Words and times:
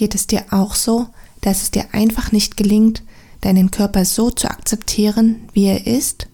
Geht 0.00 0.14
es 0.14 0.26
dir 0.26 0.46
auch 0.48 0.76
so, 0.76 1.08
dass 1.42 1.60
es 1.60 1.72
dir 1.72 1.92
einfach 1.92 2.32
nicht 2.32 2.56
gelingt, 2.56 3.02
deinen 3.42 3.70
Körper 3.70 4.06
so 4.06 4.30
zu 4.30 4.48
akzeptieren, 4.48 5.42
wie 5.52 5.66
er 5.66 5.86
ist, 5.86 6.26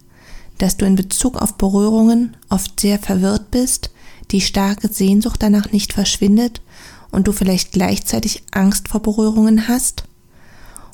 dass 0.59 0.77
du 0.77 0.87
in 0.87 0.95
Bezug 0.95 1.35
auf 1.35 1.55
Berührungen 1.55 2.37
oft 2.49 2.79
sehr 2.79 3.01
verwirrt 3.01 3.51
bist, 3.51 3.91
die 4.31 4.41
starke 4.41 4.87
Sehnsucht 4.87 5.43
danach 5.43 5.73
nicht 5.73 5.95
verschwindet 5.95 6.63
und 7.11 7.27
du 7.27 7.33
vielleicht 7.33 7.73
gleichzeitig 7.73 8.45
Angst 8.53 8.87
vor 8.87 9.03
Berührungen 9.03 9.67
hast? 9.67 10.05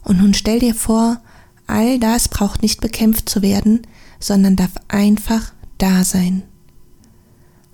Und 0.03 0.23
nun 0.23 0.33
stell 0.33 0.61
dir 0.61 0.75
vor, 0.75 1.21
all 1.67 1.99
das 1.99 2.29
braucht 2.29 2.63
nicht 2.63 2.81
bekämpft 2.81 3.29
zu 3.29 3.43
werden, 3.43 3.87
sondern 4.19 4.57
darf 4.57 4.73
einfach 4.89 5.53
da 5.77 6.05
sein. 6.05 6.43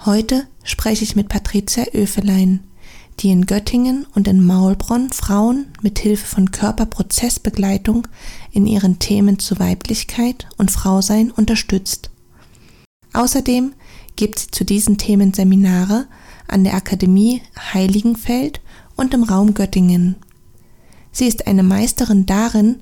Heute 0.05 0.49
spreche 0.65 1.05
ich 1.05 1.15
mit 1.15 1.29
Patricia 1.29 1.85
Öfelein, 1.93 2.65
die 3.21 3.31
in 3.31 3.47
Göttingen 3.47 4.07
und 4.15 4.29
in 4.29 4.45
Maulbronn 4.45 5.11
Frauen 5.11 5.67
mit 5.83 5.99
Hilfe 5.99 6.27
von 6.27 6.51
Körperprozessbegleitung 6.51 8.07
in 8.53 8.67
ihren 8.67 8.99
Themen 8.99 9.39
zu 9.39 9.59
Weiblichkeit 9.59 10.47
und 10.57 10.71
Frausein 10.71 11.31
unterstützt. 11.31 12.11
Außerdem 13.13 13.73
gibt 14.17 14.39
sie 14.39 14.51
zu 14.51 14.65
diesen 14.65 14.99
Themen 14.99 15.35
Seminare 15.35 16.07
an 16.47 16.65
der 16.65 16.75
Akademie 16.75 17.43
Heiligenfeld 17.73 18.61
und 18.97 19.15
im 19.15 19.23
Raum 19.23 19.55
Göttingen. 19.55 20.17
Sie 21.11 21.27
ist 21.27 21.47
eine 21.47 21.63
Meisterin 21.63 22.27
darin, 22.27 22.77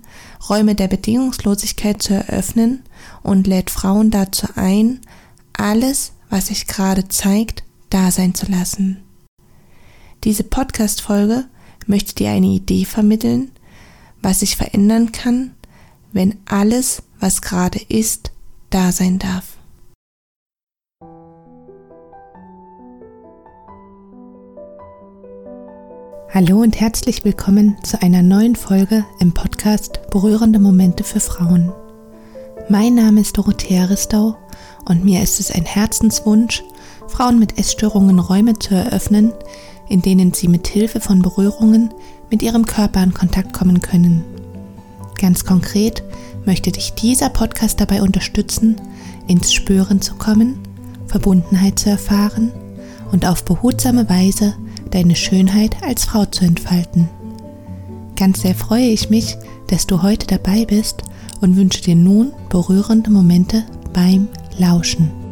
Räume 0.48 0.74
der 0.74 0.88
Bedingungslosigkeit 0.88 2.02
zu 2.02 2.14
eröffnen 2.14 2.82
und 3.22 3.46
lädt 3.46 3.70
Frauen 3.70 4.10
dazu 4.10 4.46
ein, 4.56 5.00
alles, 5.52 6.12
was 6.28 6.48
sich 6.48 6.66
gerade 6.66 7.08
zeigt, 7.08 7.64
da 7.88 8.10
sein 8.10 8.34
zu 8.34 8.46
lassen. 8.50 9.05
Diese 10.26 10.42
Podcast-Folge 10.42 11.44
möchte 11.86 12.16
dir 12.16 12.30
eine 12.30 12.48
Idee 12.48 12.84
vermitteln, 12.84 13.52
was 14.22 14.40
sich 14.40 14.56
verändern 14.56 15.12
kann, 15.12 15.54
wenn 16.12 16.34
alles, 16.46 17.04
was 17.20 17.42
gerade 17.42 17.78
ist, 17.88 18.32
da 18.70 18.90
sein 18.90 19.20
darf. 19.20 19.56
Hallo 26.34 26.60
und 26.60 26.80
herzlich 26.80 27.24
willkommen 27.24 27.76
zu 27.84 28.02
einer 28.02 28.22
neuen 28.22 28.56
Folge 28.56 29.04
im 29.20 29.32
Podcast 29.32 30.10
Berührende 30.10 30.58
Momente 30.58 31.04
für 31.04 31.20
Frauen. 31.20 31.72
Mein 32.68 32.96
Name 32.96 33.20
ist 33.20 33.38
Dorothea 33.38 33.84
Ristau 33.84 34.36
und 34.86 35.04
mir 35.04 35.22
ist 35.22 35.38
es 35.38 35.52
ein 35.52 35.64
Herzenswunsch, 35.64 36.64
Frauen 37.08 37.38
mit 37.38 37.58
Essstörungen 37.58 38.18
Räume 38.18 38.58
zu 38.58 38.74
eröffnen, 38.74 39.32
in 39.88 40.02
denen 40.02 40.32
sie 40.32 40.48
mit 40.48 40.66
Hilfe 40.66 41.00
von 41.00 41.22
Berührungen 41.22 41.90
mit 42.30 42.42
ihrem 42.42 42.66
Körper 42.66 43.02
in 43.02 43.14
Kontakt 43.14 43.52
kommen 43.52 43.80
können. 43.80 44.24
Ganz 45.18 45.44
konkret 45.44 46.02
möchte 46.44 46.70
dich 46.72 46.92
dieser 46.92 47.30
Podcast 47.30 47.80
dabei 47.80 48.02
unterstützen, 48.02 48.80
ins 49.26 49.52
Spüren 49.52 50.00
zu 50.00 50.14
kommen, 50.14 50.58
Verbundenheit 51.06 51.78
zu 51.78 51.90
erfahren 51.90 52.52
und 53.12 53.26
auf 53.26 53.44
behutsame 53.44 54.08
Weise 54.08 54.54
deine 54.90 55.16
Schönheit 55.16 55.76
als 55.82 56.04
Frau 56.04 56.24
zu 56.26 56.44
entfalten. 56.44 57.08
Ganz 58.16 58.42
sehr 58.42 58.54
freue 58.54 58.88
ich 58.88 59.10
mich, 59.10 59.36
dass 59.68 59.86
du 59.86 60.02
heute 60.02 60.26
dabei 60.26 60.64
bist 60.64 61.02
und 61.40 61.56
wünsche 61.56 61.82
dir 61.82 61.96
nun 61.96 62.32
berührende 62.48 63.10
Momente 63.10 63.64
beim 63.92 64.28
Lauschen. 64.58 65.25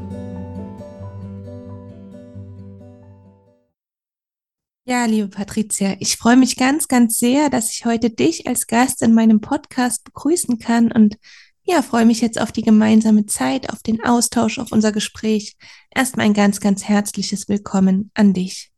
Ja, 4.87 5.07
liebe 5.07 5.29
Patricia, 5.29 5.97
ich 5.99 6.19
freue 6.19 6.37
mich 6.37 6.57
ganz, 6.57 6.89
ganz 6.89 7.19
sehr, 7.19 7.49
dass 7.49 7.71
ich 7.71 7.87
heute 7.87 8.11
dich 8.11 8.47
als 8.47 8.67
Gast 8.67 9.01
in 9.01 9.15
meinem 9.15 9.41
Podcast 9.41 10.05
begrüßen 10.05 10.59
kann 10.59 10.93
und 10.93 11.17
ja, 11.63 11.81
freue 11.81 12.05
mich 12.05 12.21
jetzt 12.21 12.39
auf 12.39 12.53
die 12.53 12.61
gemeinsame 12.61 13.25
Zeit, 13.25 13.71
auf 13.71 13.83
den 13.83 14.05
Austausch, 14.05 14.59
auf 14.59 14.73
unser 14.73 14.92
Gespräch. 14.92 15.57
Erstmal 15.91 16.27
ein 16.27 16.35
ganz, 16.35 16.61
ganz 16.61 16.85
herzliches 16.85 17.48
Willkommen 17.48 18.11
an 18.13 18.35
dich. 18.35 18.73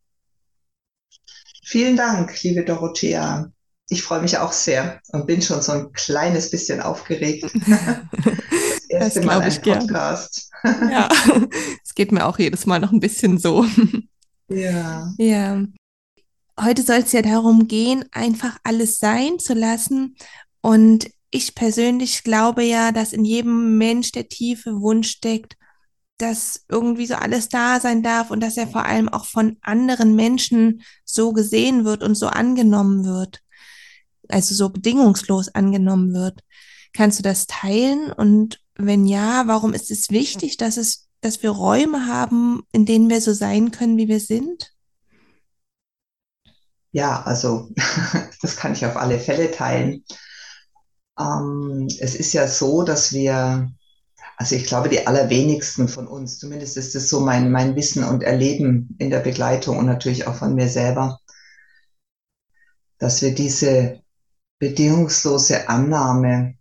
Vielen 1.64 1.96
Dank, 1.96 2.40
liebe 2.44 2.64
Dorothea. 2.64 3.50
Ich 3.88 4.04
freue 4.04 4.22
mich 4.22 4.38
auch 4.38 4.52
sehr 4.52 5.00
und 5.08 5.26
bin 5.26 5.42
schon 5.42 5.60
so 5.60 5.72
ein 5.72 5.92
kleines 5.92 6.50
bisschen 6.50 6.80
aufgeregt. 6.80 7.50
Das 8.88 9.00
erste 9.00 9.20
das 9.20 9.26
Mal 9.26 9.40
ein 9.40 9.62
Podcast. 9.62 10.50
Gern. 10.62 10.90
Ja, 10.92 11.08
es 11.84 11.92
geht 11.96 12.12
mir 12.12 12.24
auch 12.24 12.38
jedes 12.38 12.64
Mal 12.66 12.78
noch 12.78 12.92
ein 12.92 13.00
bisschen 13.00 13.36
so. 13.36 13.66
Ja. 14.48 15.12
Ja. 15.18 15.64
Heute 16.58 16.82
soll 16.82 16.96
es 16.96 17.12
ja 17.12 17.22
darum 17.22 17.68
gehen, 17.68 18.04
einfach 18.12 18.58
alles 18.64 18.98
sein 18.98 19.38
zu 19.38 19.54
lassen. 19.54 20.16
Und 20.62 21.10
ich 21.30 21.54
persönlich 21.54 22.24
glaube 22.24 22.62
ja, 22.64 22.92
dass 22.92 23.12
in 23.12 23.24
jedem 23.24 23.76
Mensch 23.76 24.12
der 24.12 24.28
tiefe 24.28 24.80
Wunsch 24.80 25.10
steckt, 25.10 25.56
dass 26.18 26.64
irgendwie 26.68 27.06
so 27.06 27.14
alles 27.14 27.48
da 27.48 27.78
sein 27.78 28.02
darf 28.02 28.30
und 28.30 28.40
dass 28.40 28.56
er 28.56 28.66
vor 28.66 28.86
allem 28.86 29.08
auch 29.08 29.26
von 29.26 29.58
anderen 29.60 30.14
Menschen 30.14 30.82
so 31.04 31.32
gesehen 31.32 31.84
wird 31.84 32.02
und 32.02 32.14
so 32.14 32.28
angenommen 32.28 33.04
wird. 33.04 33.42
Also 34.28 34.54
so 34.54 34.70
bedingungslos 34.70 35.48
angenommen 35.48 36.14
wird. 36.14 36.40
Kannst 36.94 37.18
du 37.18 37.22
das 37.22 37.46
teilen? 37.46 38.10
Und 38.10 38.60
wenn 38.76 39.06
ja, 39.06 39.46
warum 39.46 39.74
ist 39.74 39.90
es 39.90 40.10
wichtig, 40.10 40.56
dass 40.56 40.78
es, 40.78 41.06
dass 41.20 41.42
wir 41.42 41.50
Räume 41.50 42.06
haben, 42.06 42.62
in 42.72 42.86
denen 42.86 43.10
wir 43.10 43.20
so 43.20 43.34
sein 43.34 43.70
können, 43.70 43.98
wie 43.98 44.08
wir 44.08 44.20
sind? 44.20 44.75
Ja, 46.96 47.22
also 47.24 47.68
das 48.40 48.56
kann 48.56 48.72
ich 48.72 48.86
auf 48.86 48.96
alle 48.96 49.18
Fälle 49.18 49.50
teilen. 49.50 50.02
Ähm, 51.20 51.88
es 52.00 52.14
ist 52.14 52.32
ja 52.32 52.48
so, 52.48 52.84
dass 52.84 53.12
wir 53.12 53.70
also 54.38 54.54
ich 54.54 54.64
glaube, 54.64 54.88
die 54.88 55.06
allerwenigsten 55.06 55.88
von 55.88 56.06
uns, 56.06 56.38
zumindest 56.38 56.78
ist 56.78 56.94
es 56.94 57.10
so 57.10 57.20
mein, 57.20 57.50
mein 57.50 57.76
Wissen 57.76 58.02
und 58.02 58.22
Erleben 58.22 58.94
in 58.98 59.10
der 59.10 59.20
Begleitung 59.20 59.76
und 59.76 59.86
natürlich 59.86 60.26
auch 60.26 60.36
von 60.36 60.54
mir 60.54 60.68
selber, 60.68 61.20
dass 62.98 63.20
wir 63.20 63.34
diese 63.34 64.00
bedingungslose 64.58 65.68
Annahme, 65.68 66.54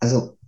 also 0.00 0.38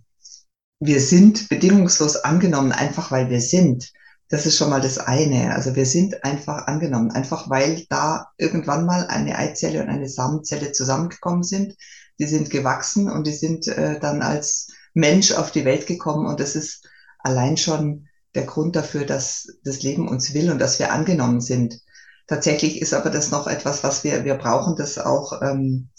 wir 0.79 1.01
sind 1.01 1.49
bedingungslos 1.49 2.15
angenommen, 2.17 2.71
einfach 2.71 3.11
weil 3.11 3.29
wir 3.29 3.41
sind. 3.41 3.91
Das 4.33 4.47
ist 4.47 4.57
schon 4.57 4.71
mal 4.71 4.81
das 4.81 4.97
eine. 4.97 5.53
Also 5.53 5.75
wir 5.75 5.85
sind 5.85 6.23
einfach 6.23 6.65
angenommen, 6.65 7.11
einfach 7.11 7.51
weil 7.51 7.85
da 7.89 8.31
irgendwann 8.39 8.83
mal 8.83 9.05
eine 9.05 9.37
Eizelle 9.37 9.83
und 9.83 9.89
eine 9.89 10.09
Samenzelle 10.09 10.71
zusammengekommen 10.71 11.43
sind. 11.43 11.75
Die 12.17 12.25
sind 12.25 12.49
gewachsen 12.49 13.11
und 13.11 13.27
die 13.27 13.33
sind 13.33 13.67
äh, 13.67 13.99
dann 13.99 14.23
als 14.23 14.69
Mensch 14.95 15.33
auf 15.33 15.51
die 15.51 15.65
Welt 15.65 15.85
gekommen 15.85 16.25
und 16.25 16.39
das 16.39 16.55
ist 16.55 16.89
allein 17.19 17.57
schon 17.57 18.07
der 18.33 18.45
Grund 18.45 18.75
dafür, 18.75 19.05
dass 19.05 19.45
das 19.63 19.83
Leben 19.83 20.07
uns 20.07 20.33
will 20.33 20.49
und 20.49 20.57
dass 20.57 20.79
wir 20.79 20.91
angenommen 20.91 21.39
sind. 21.39 21.79
Tatsächlich 22.25 22.81
ist 22.81 22.95
aber 22.95 23.11
das 23.11 23.29
noch 23.29 23.45
etwas, 23.45 23.83
was 23.83 24.03
wir, 24.03 24.25
wir 24.25 24.33
brauchen 24.33 24.75
das 24.75 24.97
auch 24.97 25.43
ähm, 25.43 25.89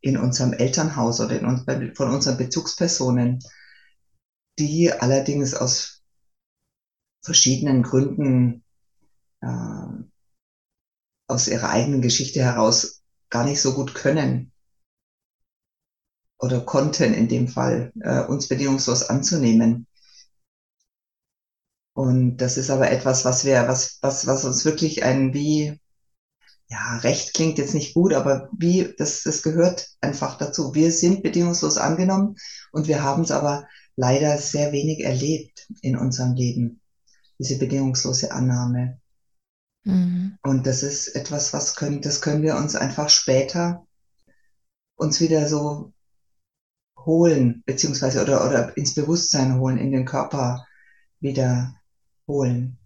in 0.00 0.16
unserem 0.16 0.54
Elternhaus 0.54 1.20
oder 1.20 1.38
in 1.38 1.94
von 1.94 2.14
unseren 2.14 2.38
Bezugspersonen, 2.38 3.40
die 4.58 4.90
allerdings 4.90 5.52
aus 5.52 5.93
verschiedenen 7.24 7.82
Gründen 7.82 8.62
äh, 9.40 10.04
aus 11.26 11.48
ihrer 11.48 11.70
eigenen 11.70 12.02
Geschichte 12.02 12.42
heraus 12.42 13.02
gar 13.30 13.44
nicht 13.44 13.60
so 13.60 13.74
gut 13.74 13.94
können 13.94 14.52
oder 16.38 16.60
konnten 16.60 17.14
in 17.14 17.28
dem 17.28 17.48
Fall, 17.48 17.92
äh, 18.00 18.24
uns 18.24 18.48
bedingungslos 18.48 19.04
anzunehmen. 19.04 19.86
Und 21.96 22.38
das 22.38 22.56
ist 22.58 22.70
aber 22.70 22.90
etwas, 22.90 23.24
was 23.24 23.44
wir, 23.44 23.66
was, 23.68 23.98
was, 24.02 24.26
was 24.26 24.44
uns 24.44 24.64
wirklich 24.64 25.04
ein 25.04 25.32
wie, 25.32 25.80
ja, 26.68 26.98
Recht 26.98 27.34
klingt 27.34 27.58
jetzt 27.58 27.74
nicht 27.74 27.94
gut, 27.94 28.12
aber 28.14 28.48
wie, 28.56 28.94
das, 28.98 29.22
das 29.22 29.42
gehört 29.42 29.88
einfach 30.00 30.38
dazu. 30.38 30.74
Wir 30.74 30.90
sind 30.92 31.22
bedingungslos 31.22 31.78
angenommen 31.78 32.36
und 32.72 32.88
wir 32.88 33.02
haben 33.02 33.22
es 33.22 33.30
aber 33.30 33.66
leider 33.96 34.38
sehr 34.38 34.72
wenig 34.72 35.04
erlebt 35.04 35.68
in 35.82 35.96
unserem 35.96 36.34
Leben, 36.34 36.80
diese 37.38 37.58
bedingungslose 37.58 38.32
Annahme. 38.32 39.00
Mhm. 39.84 40.38
Und 40.42 40.66
das 40.66 40.82
ist 40.82 41.08
etwas, 41.08 41.52
was 41.52 41.76
können, 41.76 42.00
das 42.00 42.20
können 42.20 42.42
wir 42.42 42.56
uns 42.56 42.74
einfach 42.74 43.10
später 43.10 43.86
uns 44.96 45.20
wieder 45.20 45.48
so 45.48 45.92
holen, 46.98 47.62
beziehungsweise 47.66 48.22
oder, 48.22 48.46
oder 48.46 48.76
ins 48.76 48.94
Bewusstsein 48.94 49.58
holen, 49.58 49.78
in 49.78 49.92
den 49.92 50.04
Körper 50.04 50.66
wieder 51.20 51.74
holen. 52.26 52.78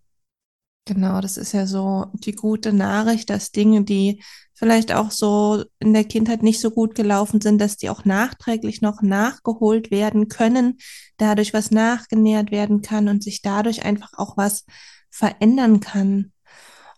Genau, 0.87 1.21
das 1.21 1.37
ist 1.37 1.53
ja 1.53 1.67
so 1.67 2.07
die 2.15 2.33
gute 2.33 2.73
Nachricht, 2.73 3.29
dass 3.29 3.53
Dinge, 3.53 3.85
die 3.85 4.23
vielleicht 4.59 4.93
auch 4.93 5.13
so 5.13 5.65
in 5.79 5.95
der 5.95 6.05
Kindheit 6.05 6.43
nicht 6.43 6.61
so 6.61 6.71
gut 6.73 6.97
gelaufen 6.97 7.41
sind, 7.41 7.61
dass 7.61 7.77
die 7.77 7.91
auch 7.91 8.05
nachträglich 8.05 8.83
noch 8.83 9.03
nachgeholt 9.03 9.93
werden 9.93 10.27
können, 10.29 10.79
dadurch 11.17 11.55
was 11.55 11.71
nachgenährt 11.71 12.51
werden 12.51 12.83
kann 12.83 13.09
und 13.09 13.23
sich 13.23 13.41
dadurch 13.41 13.85
einfach 13.85 14.15
auch 14.17 14.37
was 14.37 14.65
verändern 15.11 15.79
kann. 15.79 16.33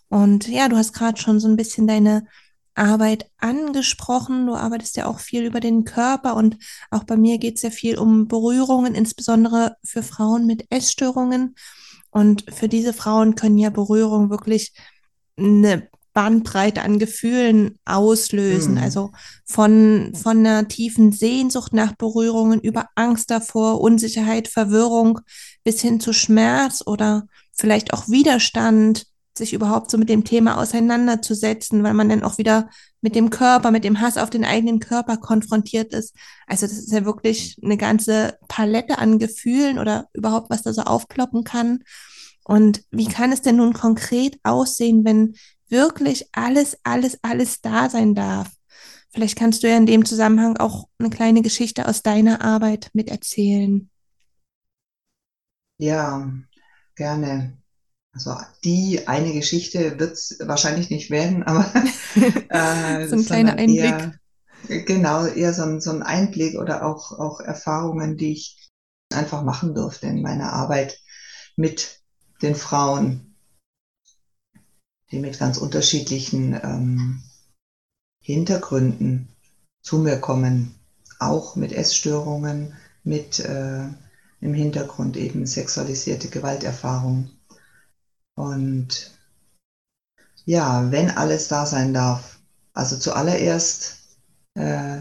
Und 0.09 0.49
ja, 0.49 0.69
du 0.69 0.77
hast 0.77 0.95
gerade 0.95 1.21
schon 1.21 1.39
so 1.39 1.49
ein 1.49 1.57
bisschen 1.57 1.87
deine 1.87 2.27
Arbeit 2.75 3.31
angesprochen. 3.37 4.47
Du 4.47 4.55
arbeitest 4.55 4.97
ja 4.97 5.05
auch 5.07 5.21
viel 5.21 5.45
über 5.45 5.61
den 5.61 5.85
Körper 5.85 6.37
und 6.37 6.57
auch 6.91 7.05
bei 7.05 7.19
mir 7.19 7.37
geht 7.37 7.57
es 7.57 7.63
ja 7.63 7.71
viel 7.71 7.99
um 7.99 8.27
Berührungen, 8.27 8.95
insbesondere 8.95 9.77
für 9.85 10.03
Frauen 10.03 10.47
mit 10.47 10.65
Essstörungen. 10.71 11.55
Und 12.11 12.53
für 12.53 12.69
diese 12.69 12.95
Frauen 12.95 13.35
können 13.35 13.59
ja 13.59 13.69
Berührungen 13.69 14.31
wirklich 14.31 14.73
eine 15.37 15.89
Bandbreite 16.13 16.83
an 16.83 16.99
Gefühlen 16.99 17.79
auslösen. 17.85 18.75
Mhm. 18.75 18.83
Also 18.83 19.11
von, 19.45 20.13
von 20.21 20.39
einer 20.39 20.69
tiefen 20.69 21.13
Sehnsucht 21.13 21.73
nach 21.73 21.95
Berührungen 21.97 22.61
über 22.61 22.87
Angst 22.95 23.31
davor, 23.31 23.81
Unsicherheit, 23.81 24.49
Verwirrung 24.49 25.21
bis 25.65 25.81
hin 25.81 26.01
zu 26.01 26.13
Schmerz 26.13 26.83
oder 26.85 27.27
vielleicht 27.53 27.93
auch 27.93 28.09
Widerstand, 28.09 29.07
sich 29.41 29.53
überhaupt 29.53 29.91
so 29.91 29.99
mit 29.99 30.09
dem 30.09 30.25
Thema 30.25 30.61
auseinanderzusetzen, 30.61 31.83
weil 31.83 31.95
man 31.95 32.09
dann 32.09 32.23
auch 32.23 32.39
wieder 32.39 32.69
mit 33.01 33.15
dem 33.15 33.31
Körper, 33.31 33.71
mit 33.71 33.85
dem 33.85 34.01
Hass 34.01 34.19
auf 34.19 34.31
den 34.31 34.45
eigenen 34.45 34.81
Körper 34.81 35.17
konfrontiert 35.17 35.95
ist. 35.95 36.15
Also 36.47 36.67
das 36.67 36.79
ist 36.79 36.93
ja 36.93 37.05
wirklich 37.05 37.57
eine 37.63 37.77
ganze 37.77 38.39
Palette 38.49 38.99
an 38.99 39.19
Gefühlen 39.19 39.79
oder 39.79 40.09
überhaupt, 40.13 40.51
was 40.51 40.63
da 40.63 40.73
so 40.73 40.83
aufploppen 40.83 41.45
kann. 41.45 41.85
Und 42.45 42.83
wie 42.91 43.07
kann 43.07 43.33
es 43.33 43.43
denn 43.43 43.57
nun 43.57 43.73
konkret 43.73 44.39
aussehen, 44.43 45.05
wenn 45.05 45.35
wirklich 45.71 46.29
alles, 46.33 46.79
alles, 46.83 47.19
alles 47.23 47.61
da 47.61 47.89
sein 47.89 48.15
darf? 48.15 48.51
Vielleicht 49.13 49.37
kannst 49.37 49.63
du 49.63 49.69
ja 49.69 49.77
in 49.77 49.87
dem 49.87 50.05
Zusammenhang 50.05 50.57
auch 50.57 50.89
eine 50.99 51.11
kleine 51.11 51.43
Geschichte 51.43 51.89
aus 51.89 52.03
deiner 52.03 52.43
Arbeit 52.43 52.91
miterzählen. 52.93 53.91
Ja, 55.79 56.31
gerne. 56.95 57.59
Also 58.13 58.37
die 58.65 59.07
eine 59.07 59.33
Geschichte 59.33 59.99
wird 59.99 60.13
es 60.13 60.39
wahrscheinlich 60.41 60.91
nicht 60.91 61.11
werden, 61.11 61.43
aber 61.47 61.73
äh, 62.49 63.09
so 63.09 63.17
ein 63.17 63.25
kleiner 63.25 63.55
Einblick. 63.55 64.13
Eher, 64.69 64.83
genau, 64.85 65.27
eher 65.27 65.55
so 65.55 65.63
ein, 65.63 65.81
so 65.81 65.91
ein 65.91 66.03
Einblick 66.03 66.57
oder 66.59 66.85
auch, 66.85 67.19
auch 67.19 67.41
Erfahrungen, 67.41 68.17
die 68.17 68.33
ich 68.33 68.71
einfach 69.13 69.43
machen 69.43 69.75
durfte 69.75 70.07
in 70.07 70.23
meiner 70.23 70.53
Arbeit 70.53 70.99
mit 71.57 72.01
den 72.43 72.55
Frauen, 72.55 73.30
die 75.11 75.19
mit 75.19 75.39
ganz 75.39 75.59
unterschiedlichen 75.59 76.55
ähm, 76.63 77.23
Hintergründen 78.23 79.29
zu 79.83 79.99
mir 79.99 80.19
kommen, 80.19 80.75
auch 81.19 81.57
mit 81.57 81.73
Essstörungen, 81.73 82.75
mit 83.03 83.41
äh, 83.41 83.87
im 84.41 84.55
Hintergrund 84.55 85.17
eben 85.17 85.47
sexualisierte 85.47 86.29
Gewalterfahrungen. 86.29 87.39
Und 88.37 89.11
ja, 90.45 90.91
wenn 90.91 91.11
alles 91.11 91.49
da 91.49 91.67
sein 91.67 91.93
darf, 91.93 92.39
also 92.73 92.97
zuallererst 92.97 93.99
äh, 94.55 95.01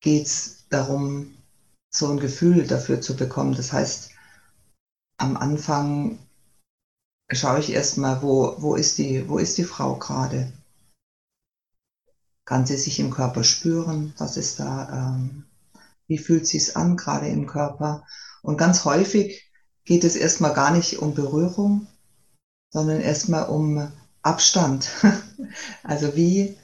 geht 0.00 0.26
es 0.26 0.66
darum, 0.68 1.36
so 1.94 2.10
ein 2.10 2.18
Gefühl 2.18 2.66
dafür 2.66 3.00
zu 3.00 3.16
bekommen. 3.16 3.54
Das 3.54 3.72
heißt, 3.72 4.10
am 5.18 5.36
Anfang 5.36 6.18
schaue 7.32 7.58
ich 7.60 7.70
erstmal, 7.70 8.22
wo, 8.22 8.54
wo, 8.58 8.74
ist 8.74 8.98
die, 8.98 9.28
wo 9.28 9.38
ist 9.38 9.58
die 9.58 9.64
Frau 9.64 9.96
gerade? 9.98 10.52
Kann 12.44 12.66
sie 12.66 12.76
sich 12.76 13.00
im 13.00 13.10
Körper 13.10 13.42
spüren? 13.42 14.14
Was 14.18 14.36
ist 14.36 14.60
da? 14.60 15.16
Ähm, 15.16 15.44
wie 16.06 16.18
fühlt 16.18 16.46
sie 16.46 16.58
es 16.58 16.76
an, 16.76 16.96
gerade 16.96 17.28
im 17.28 17.46
Körper? 17.46 18.04
Und 18.42 18.56
ganz 18.56 18.84
häufig 18.84 19.50
geht 19.84 20.04
es 20.04 20.14
erstmal 20.14 20.54
gar 20.54 20.70
nicht 20.70 20.98
um 20.98 21.14
Berührung, 21.14 21.88
sondern 22.72 23.00
erstmal 23.00 23.48
um 23.48 23.92
Abstand. 24.22 24.90
Also 25.82 26.16
wie, 26.16 26.56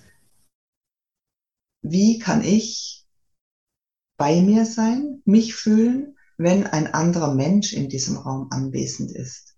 wie 1.83 2.19
kann 2.19 2.43
ich 2.43 3.07
bei 4.17 4.41
mir 4.41 4.67
sein, 4.67 5.23
mich 5.25 5.55
fühlen, 5.55 6.17
wenn 6.37 6.67
ein 6.67 6.93
anderer 6.93 7.35
Mensch 7.35 7.73
in 7.73 7.89
diesem 7.89 8.17
Raum 8.17 8.49
anwesend 8.51 9.13
ist? 9.13 9.55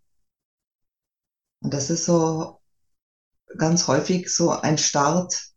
Und 1.64 1.72
das 1.72 1.88
ist 1.88 2.04
so 2.04 2.60
ganz 3.56 3.88
häufig 3.88 4.28
so 4.28 4.50
ein 4.50 4.76
Start, 4.76 5.48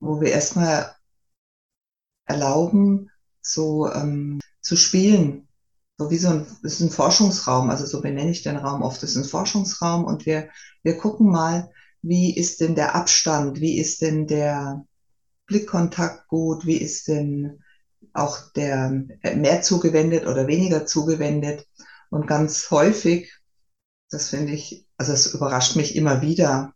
wo 0.00 0.20
wir 0.20 0.32
erstmal 0.32 0.96
erlauben, 2.26 3.08
so 3.40 3.88
ähm, 3.88 4.40
zu 4.60 4.76
spielen. 4.76 5.46
So 5.96 6.10
wie 6.10 6.16
so 6.16 6.30
ein, 6.30 6.46
ist 6.64 6.80
ein 6.80 6.90
Forschungsraum, 6.90 7.70
also 7.70 7.86
so 7.86 8.00
benenne 8.00 8.32
ich 8.32 8.42
den 8.42 8.56
Raum 8.56 8.82
oft, 8.82 9.00
das 9.00 9.10
ist 9.10 9.16
ein 9.16 9.24
Forschungsraum 9.24 10.04
und 10.04 10.26
wir, 10.26 10.48
wir 10.82 10.98
gucken 10.98 11.30
mal, 11.30 11.70
wie 12.02 12.36
ist 12.36 12.60
denn 12.60 12.74
der 12.74 12.96
Abstand, 12.96 13.60
wie 13.60 13.78
ist 13.78 14.02
denn 14.02 14.26
der 14.26 14.84
Blickkontakt 15.46 16.26
gut, 16.26 16.66
wie 16.66 16.78
ist 16.78 17.06
denn 17.06 17.62
auch 18.12 18.50
der 18.56 19.04
mehr 19.36 19.62
zugewendet 19.62 20.26
oder 20.26 20.48
weniger 20.48 20.84
zugewendet? 20.84 21.64
Und 22.10 22.26
ganz 22.26 22.70
häufig, 22.70 23.37
das 24.10 24.30
finde 24.30 24.52
ich, 24.52 24.86
also 24.96 25.12
es 25.12 25.34
überrascht 25.34 25.76
mich 25.76 25.96
immer 25.96 26.22
wieder, 26.22 26.74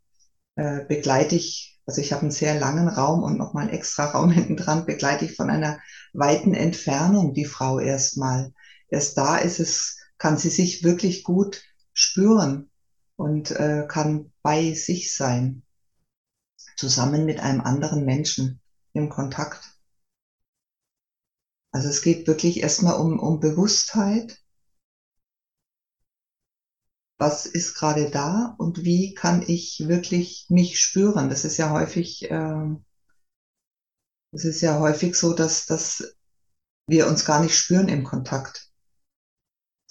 äh, 0.56 0.84
begleite 0.86 1.36
ich, 1.36 1.80
also 1.86 2.00
ich 2.00 2.12
habe 2.12 2.22
einen 2.22 2.30
sehr 2.30 2.58
langen 2.58 2.88
Raum 2.88 3.22
und 3.22 3.38
nochmal 3.38 3.64
einen 3.64 3.74
extra 3.74 4.06
Raum 4.06 4.30
hinten 4.32 4.56
dran, 4.56 4.86
begleite 4.86 5.24
ich 5.24 5.36
von 5.36 5.50
einer 5.50 5.80
weiten 6.12 6.54
Entfernung 6.54 7.34
die 7.34 7.46
Frau 7.46 7.78
erstmal 7.78 8.52
erst 8.92 9.16
da 9.16 9.38
ist 9.38 9.58
es, 9.58 9.98
kann 10.18 10.36
sie 10.36 10.50
sich 10.50 10.84
wirklich 10.84 11.24
gut 11.24 11.64
spüren 11.94 12.70
und 13.16 13.50
äh, 13.50 13.86
kann 13.88 14.32
bei 14.42 14.74
sich 14.74 15.14
sein, 15.14 15.62
zusammen 16.76 17.24
mit 17.24 17.40
einem 17.40 17.62
anderen 17.62 18.04
Menschen 18.04 18.60
im 18.92 19.08
Kontakt. 19.08 19.78
Also 21.72 21.88
es 21.88 22.02
geht 22.02 22.26
wirklich 22.26 22.62
erstmal 22.62 23.00
um, 23.00 23.18
um 23.18 23.40
Bewusstheit. 23.40 24.41
Was 27.22 27.46
ist 27.46 27.74
gerade 27.74 28.10
da 28.10 28.56
und 28.58 28.82
wie 28.82 29.14
kann 29.14 29.44
ich 29.46 29.84
wirklich 29.86 30.46
mich 30.48 30.80
spüren? 30.80 31.30
Das 31.30 31.44
ist 31.44 31.56
ja 31.56 31.70
häufig, 31.70 32.28
äh, 32.28 32.74
das 34.32 34.44
ist 34.44 34.60
ja 34.60 34.80
häufig 34.80 35.14
so, 35.14 35.32
dass, 35.32 35.66
dass 35.66 36.16
wir 36.88 37.06
uns 37.06 37.24
gar 37.24 37.40
nicht 37.40 37.56
spüren 37.56 37.88
im 37.88 38.02
Kontakt 38.02 38.72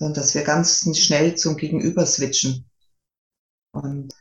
sondern 0.01 0.15
dass 0.15 0.33
wir 0.33 0.43
ganz 0.43 0.83
schnell 0.97 1.35
zum 1.35 1.57
Gegenüber 1.57 2.07
switchen. 2.07 2.67
Und 3.71 4.11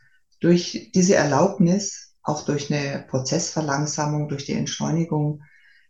durch 0.40 0.90
diese 0.94 1.14
Erlaubnis, 1.14 2.14
auch 2.22 2.44
durch 2.44 2.70
eine 2.70 3.06
Prozessverlangsamung, 3.08 4.28
durch 4.28 4.44
die 4.44 4.52
Entschleunigung, 4.52 5.42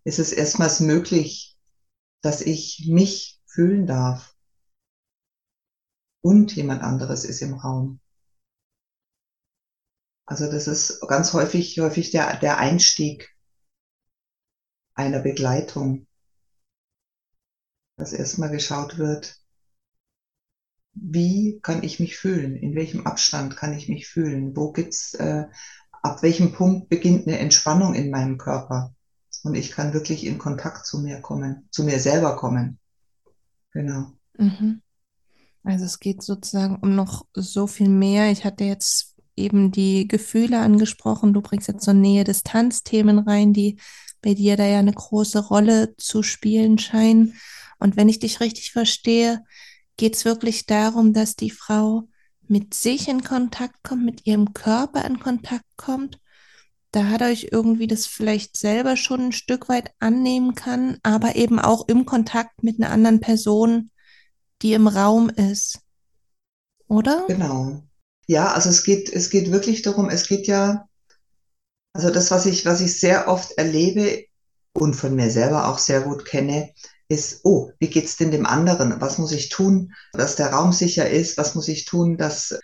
ist 0.04 0.20
es 0.20 0.30
erstmals 0.30 0.78
möglich, 0.78 1.58
dass 2.22 2.40
ich 2.40 2.86
mich 2.88 3.40
fühlen 3.46 3.88
darf. 3.88 4.29
Und 6.22 6.54
jemand 6.54 6.82
anderes 6.82 7.24
ist 7.24 7.40
im 7.40 7.54
Raum. 7.54 8.00
Also 10.26 10.50
das 10.50 10.68
ist 10.68 11.00
ganz 11.08 11.32
häufig, 11.32 11.78
häufig 11.80 12.10
der, 12.10 12.36
der 12.36 12.58
Einstieg 12.58 13.34
einer 14.94 15.20
Begleitung, 15.20 16.06
dass 17.96 18.12
erstmal 18.12 18.50
geschaut 18.50 18.98
wird, 18.98 19.40
wie 20.92 21.60
kann 21.62 21.82
ich 21.82 22.00
mich 22.00 22.16
fühlen? 22.16 22.56
In 22.56 22.74
welchem 22.74 23.06
Abstand 23.06 23.56
kann 23.56 23.72
ich 23.72 23.88
mich 23.88 24.06
fühlen? 24.08 24.56
Wo 24.56 24.72
gibt's, 24.72 25.14
äh, 25.14 25.44
ab 26.02 26.22
welchem 26.22 26.52
Punkt 26.52 26.88
beginnt 26.88 27.26
eine 27.26 27.38
Entspannung 27.38 27.94
in 27.94 28.10
meinem 28.10 28.38
Körper? 28.38 28.94
Und 29.42 29.54
ich 29.54 29.70
kann 29.70 29.94
wirklich 29.94 30.26
in 30.26 30.38
Kontakt 30.38 30.86
zu 30.86 31.00
mir 31.00 31.20
kommen, 31.20 31.68
zu 31.70 31.84
mir 31.84 31.98
selber 31.98 32.36
kommen. 32.36 32.78
Genau. 33.72 34.12
Mhm. 34.36 34.82
Also 35.62 35.84
es 35.84 36.00
geht 36.00 36.22
sozusagen 36.22 36.78
um 36.80 36.94
noch 36.94 37.26
so 37.34 37.66
viel 37.66 37.88
mehr. 37.88 38.30
Ich 38.30 38.44
hatte 38.44 38.64
jetzt 38.64 39.16
eben 39.36 39.70
die 39.70 40.08
Gefühle 40.08 40.58
angesprochen. 40.58 41.32
Du 41.32 41.40
bringst 41.40 41.68
jetzt 41.68 41.84
so 41.84 41.92
Nähe-Distanz-Themen 41.92 43.18
rein, 43.20 43.52
die 43.52 43.78
bei 44.22 44.34
dir 44.34 44.56
da 44.56 44.64
ja 44.64 44.78
eine 44.78 44.92
große 44.92 45.38
Rolle 45.38 45.94
zu 45.96 46.22
spielen 46.22 46.78
scheinen. 46.78 47.34
Und 47.78 47.96
wenn 47.96 48.08
ich 48.08 48.18
dich 48.18 48.40
richtig 48.40 48.72
verstehe, 48.72 49.42
geht 49.96 50.16
es 50.16 50.24
wirklich 50.24 50.66
darum, 50.66 51.12
dass 51.12 51.36
die 51.36 51.50
Frau 51.50 52.08
mit 52.46 52.74
sich 52.74 53.08
in 53.08 53.22
Kontakt 53.22 53.82
kommt, 53.82 54.04
mit 54.04 54.26
ihrem 54.26 54.52
Körper 54.52 55.04
in 55.04 55.20
Kontakt 55.20 55.64
kommt, 55.76 56.18
dadurch 56.90 57.48
irgendwie 57.52 57.86
das 57.86 58.06
vielleicht 58.06 58.56
selber 58.56 58.96
schon 58.96 59.26
ein 59.26 59.32
Stück 59.32 59.68
weit 59.68 59.92
annehmen 60.00 60.54
kann, 60.54 60.98
aber 61.02 61.36
eben 61.36 61.58
auch 61.58 61.86
im 61.88 62.06
Kontakt 62.06 62.62
mit 62.62 62.80
einer 62.80 62.92
anderen 62.92 63.20
Person, 63.20 63.90
die 64.62 64.74
im 64.74 64.88
Raum 64.88 65.28
ist. 65.30 65.80
Oder? 66.86 67.24
Genau. 67.28 67.82
Ja, 68.26 68.52
also 68.52 68.68
es 68.68 68.84
geht, 68.84 69.08
es 69.12 69.30
geht 69.30 69.50
wirklich 69.50 69.82
darum, 69.82 70.08
es 70.08 70.28
geht 70.28 70.46
ja, 70.46 70.88
also 71.92 72.10
das, 72.10 72.30
was 72.30 72.46
ich, 72.46 72.64
was 72.66 72.80
ich 72.80 72.98
sehr 73.00 73.28
oft 73.28 73.52
erlebe 73.52 74.24
und 74.72 74.94
von 74.94 75.14
mir 75.14 75.30
selber 75.30 75.68
auch 75.68 75.78
sehr 75.78 76.02
gut 76.02 76.24
kenne, 76.24 76.70
ist, 77.08 77.40
oh, 77.42 77.72
wie 77.80 77.88
geht's 77.88 78.16
denn 78.16 78.30
dem 78.30 78.46
anderen? 78.46 79.00
Was 79.00 79.18
muss 79.18 79.32
ich 79.32 79.48
tun, 79.48 79.92
dass 80.12 80.36
der 80.36 80.52
Raum 80.52 80.72
sicher 80.72 81.10
ist? 81.10 81.38
Was 81.38 81.56
muss 81.56 81.66
ich 81.66 81.84
tun, 81.84 82.16
dass, 82.16 82.56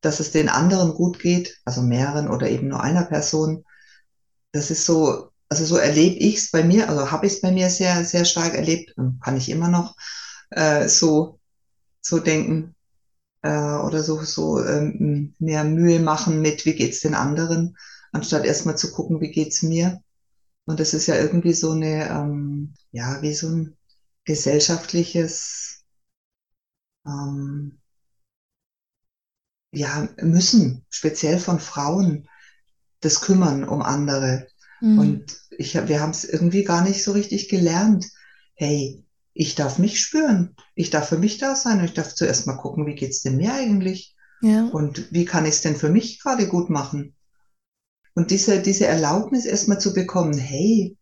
dass 0.00 0.20
es 0.20 0.32
den 0.32 0.48
anderen 0.48 0.94
gut 0.94 1.18
geht, 1.20 1.60
also 1.64 1.80
mehreren 1.80 2.28
oder 2.28 2.48
eben 2.48 2.68
nur 2.68 2.82
einer 2.82 3.04
Person. 3.04 3.64
Das 4.52 4.70
ist 4.70 4.84
so, 4.84 5.30
also 5.48 5.64
so 5.64 5.76
erlebe 5.76 6.16
ich 6.16 6.36
es 6.36 6.50
bei 6.50 6.64
mir, 6.64 6.88
also 6.88 7.10
habe 7.10 7.26
ich 7.26 7.34
es 7.34 7.40
bei 7.40 7.52
mir 7.52 7.70
sehr, 7.70 8.04
sehr 8.04 8.24
stark 8.24 8.54
erlebt, 8.54 8.94
kann 9.22 9.36
ich 9.36 9.48
immer 9.48 9.68
noch 9.68 9.94
äh, 10.54 10.88
so, 10.88 11.38
so 12.00 12.18
denken 12.18 12.74
äh, 13.42 13.76
oder 13.76 14.02
so, 14.02 14.22
so 14.22 14.64
ähm, 14.64 15.34
mehr 15.38 15.64
Mühe 15.64 16.00
machen 16.00 16.40
mit, 16.40 16.64
wie 16.64 16.74
geht's 16.74 17.00
den 17.00 17.14
anderen, 17.14 17.76
anstatt 18.12 18.44
erstmal 18.44 18.76
zu 18.78 18.92
gucken, 18.92 19.20
wie 19.20 19.30
geht's 19.30 19.62
mir. 19.62 20.02
Und 20.64 20.80
das 20.80 20.94
ist 20.94 21.06
ja 21.06 21.16
irgendwie 21.16 21.52
so 21.52 21.72
eine, 21.72 22.08
ähm, 22.08 22.74
ja, 22.90 23.20
wie 23.22 23.34
so 23.34 23.48
ein 23.48 23.76
gesellschaftliches, 24.24 25.84
ähm, 27.06 27.80
ja, 29.72 30.08
müssen, 30.22 30.86
speziell 30.88 31.38
von 31.38 31.58
Frauen, 31.60 32.28
das 33.00 33.20
Kümmern 33.20 33.64
um 33.64 33.82
andere. 33.82 34.46
Mhm. 34.80 34.98
Und 34.98 35.40
ich, 35.50 35.74
wir 35.74 36.00
haben 36.00 36.10
es 36.10 36.24
irgendwie 36.24 36.64
gar 36.64 36.82
nicht 36.82 37.02
so 37.02 37.12
richtig 37.12 37.48
gelernt. 37.48 38.06
Hey, 38.54 39.03
ich 39.34 39.56
darf 39.56 39.78
mich 39.78 40.00
spüren. 40.00 40.54
Ich 40.76 40.90
darf 40.90 41.08
für 41.08 41.18
mich 41.18 41.38
da 41.38 41.56
sein. 41.56 41.80
Und 41.80 41.86
ich 41.86 41.94
darf 41.94 42.14
zuerst 42.14 42.46
mal 42.46 42.56
gucken, 42.56 42.86
wie 42.86 42.94
geht's 42.94 43.20
denn 43.22 43.36
mir 43.36 43.52
eigentlich? 43.52 44.16
Ja. 44.40 44.66
Und 44.66 45.12
wie 45.12 45.24
kann 45.24 45.44
ich 45.44 45.56
es 45.56 45.60
denn 45.60 45.76
für 45.76 45.90
mich 45.90 46.20
gerade 46.20 46.48
gut 46.48 46.70
machen? 46.70 47.16
Und 48.14 48.30
diese, 48.30 48.62
diese 48.62 48.86
Erlaubnis 48.86 49.44
erstmal 49.44 49.80
zu 49.80 49.92
bekommen, 49.92 50.38
hey, 50.38 50.96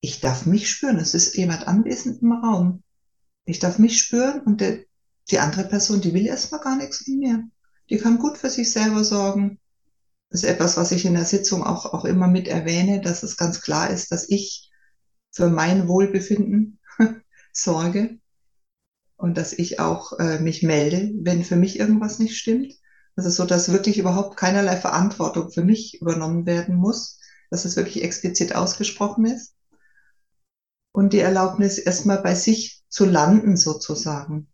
ich 0.00 0.20
darf 0.20 0.44
mich 0.44 0.68
spüren. 0.68 0.98
Es 0.98 1.14
ist 1.14 1.36
jemand 1.36 1.68
anwesend 1.68 2.20
im 2.20 2.32
Raum. 2.32 2.82
Ich 3.44 3.60
darf 3.60 3.78
mich 3.78 3.98
spüren 3.98 4.40
und 4.40 4.60
der, 4.60 4.84
die 5.30 5.38
andere 5.38 5.68
Person, 5.68 6.00
die 6.00 6.12
will 6.14 6.26
erstmal 6.26 6.60
gar 6.60 6.76
nichts 6.76 7.04
von 7.04 7.16
mir. 7.16 7.44
Die 7.90 7.98
kann 7.98 8.18
gut 8.18 8.38
für 8.38 8.50
sich 8.50 8.72
selber 8.72 9.04
sorgen. 9.04 9.60
Das 10.30 10.42
ist 10.42 10.48
etwas, 10.48 10.76
was 10.76 10.90
ich 10.90 11.04
in 11.04 11.14
der 11.14 11.24
Sitzung 11.24 11.62
auch, 11.62 11.92
auch 11.92 12.04
immer 12.04 12.26
mit 12.26 12.48
erwähne, 12.48 13.00
dass 13.00 13.22
es 13.22 13.36
ganz 13.36 13.60
klar 13.60 13.90
ist, 13.90 14.10
dass 14.10 14.28
ich 14.28 14.72
für 15.30 15.48
mein 15.48 15.86
Wohlbefinden 15.86 16.75
sorge 17.56 18.18
und 19.16 19.38
dass 19.38 19.52
ich 19.52 19.80
auch 19.80 20.18
äh, 20.18 20.38
mich 20.40 20.62
melde, 20.62 21.10
wenn 21.22 21.44
für 21.44 21.56
mich 21.56 21.78
irgendwas 21.78 22.18
nicht 22.18 22.36
stimmt. 22.36 22.74
Das 23.16 23.24
ist 23.24 23.36
so, 23.36 23.46
dass 23.46 23.72
wirklich 23.72 23.98
überhaupt 23.98 24.36
keinerlei 24.36 24.76
Verantwortung 24.76 25.50
für 25.50 25.64
mich 25.64 26.00
übernommen 26.00 26.44
werden 26.44 26.76
muss, 26.76 27.18
dass 27.50 27.64
es 27.64 27.76
wirklich 27.76 28.04
explizit 28.04 28.54
ausgesprochen 28.54 29.24
ist. 29.24 29.54
Und 30.92 31.12
die 31.12 31.18
Erlaubnis, 31.18 31.78
erstmal 31.78 32.22
bei 32.22 32.34
sich 32.34 32.82
zu 32.88 33.04
landen, 33.04 33.56
sozusagen. 33.56 34.48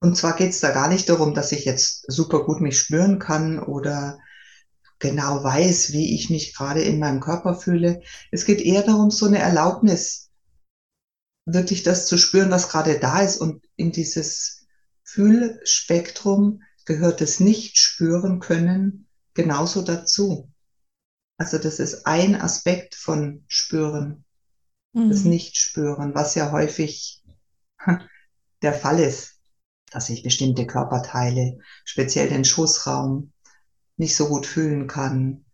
Und 0.00 0.16
zwar 0.16 0.36
geht 0.36 0.50
es 0.50 0.60
da 0.60 0.70
gar 0.70 0.88
nicht 0.88 1.08
darum, 1.08 1.34
dass 1.34 1.50
ich 1.50 1.64
jetzt 1.64 2.04
super 2.10 2.44
gut 2.44 2.60
mich 2.60 2.78
spüren 2.78 3.18
kann 3.18 3.58
oder 3.58 4.18
genau 5.00 5.42
weiß, 5.42 5.92
wie 5.92 6.14
ich 6.14 6.30
mich 6.30 6.54
gerade 6.54 6.82
in 6.82 7.00
meinem 7.00 7.20
Körper 7.20 7.54
fühle. 7.54 8.02
Es 8.30 8.44
geht 8.44 8.60
eher 8.60 8.82
darum, 8.82 9.10
so 9.10 9.26
eine 9.26 9.38
Erlaubnis, 9.38 10.27
wirklich 11.52 11.82
das 11.82 12.06
zu 12.06 12.18
spüren, 12.18 12.50
was 12.50 12.68
gerade 12.68 12.98
da 12.98 13.20
ist 13.20 13.38
und 13.38 13.64
in 13.76 13.92
dieses 13.92 14.66
Fühlspektrum 15.04 16.62
gehört 16.84 17.20
das 17.20 17.40
Nicht-Spüren 17.40 18.40
können 18.40 19.08
genauso 19.34 19.82
dazu. 19.82 20.50
Also 21.38 21.58
das 21.58 21.78
ist 21.78 22.06
ein 22.06 22.34
Aspekt 22.34 22.94
von 22.94 23.44
Spüren, 23.46 24.24
mhm. 24.92 25.08
das 25.10 25.24
Nicht-Spüren, 25.24 26.14
was 26.14 26.34
ja 26.34 26.50
häufig 26.50 27.22
der 28.62 28.74
Fall 28.74 28.98
ist, 28.98 29.40
dass 29.90 30.10
ich 30.10 30.22
bestimmte 30.22 30.66
Körperteile, 30.66 31.58
speziell 31.84 32.28
den 32.28 32.44
Schoßraum, 32.44 33.32
nicht 33.96 34.16
so 34.16 34.28
gut 34.28 34.46
fühlen 34.46 34.86
kann. 34.86 35.44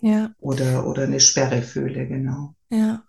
Ja. 0.00 0.34
Oder, 0.38 0.86
oder 0.86 1.02
eine 1.02 1.20
Sperre 1.20 1.62
fühle, 1.62 2.06
genau. 2.06 2.54
Ja. 2.70 3.04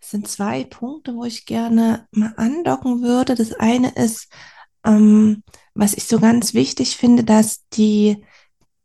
Es 0.00 0.10
sind 0.10 0.28
zwei 0.28 0.64
Punkte, 0.64 1.14
wo 1.14 1.24
ich 1.24 1.46
gerne 1.46 2.06
mal 2.10 2.32
andocken 2.36 3.02
würde. 3.02 3.34
Das 3.34 3.52
eine 3.52 3.90
ist, 3.90 4.28
ähm, 4.84 5.42
was 5.74 5.94
ich 5.94 6.04
so 6.04 6.18
ganz 6.18 6.54
wichtig 6.54 6.96
finde, 6.96 7.24
dass 7.24 7.66
die 7.74 8.24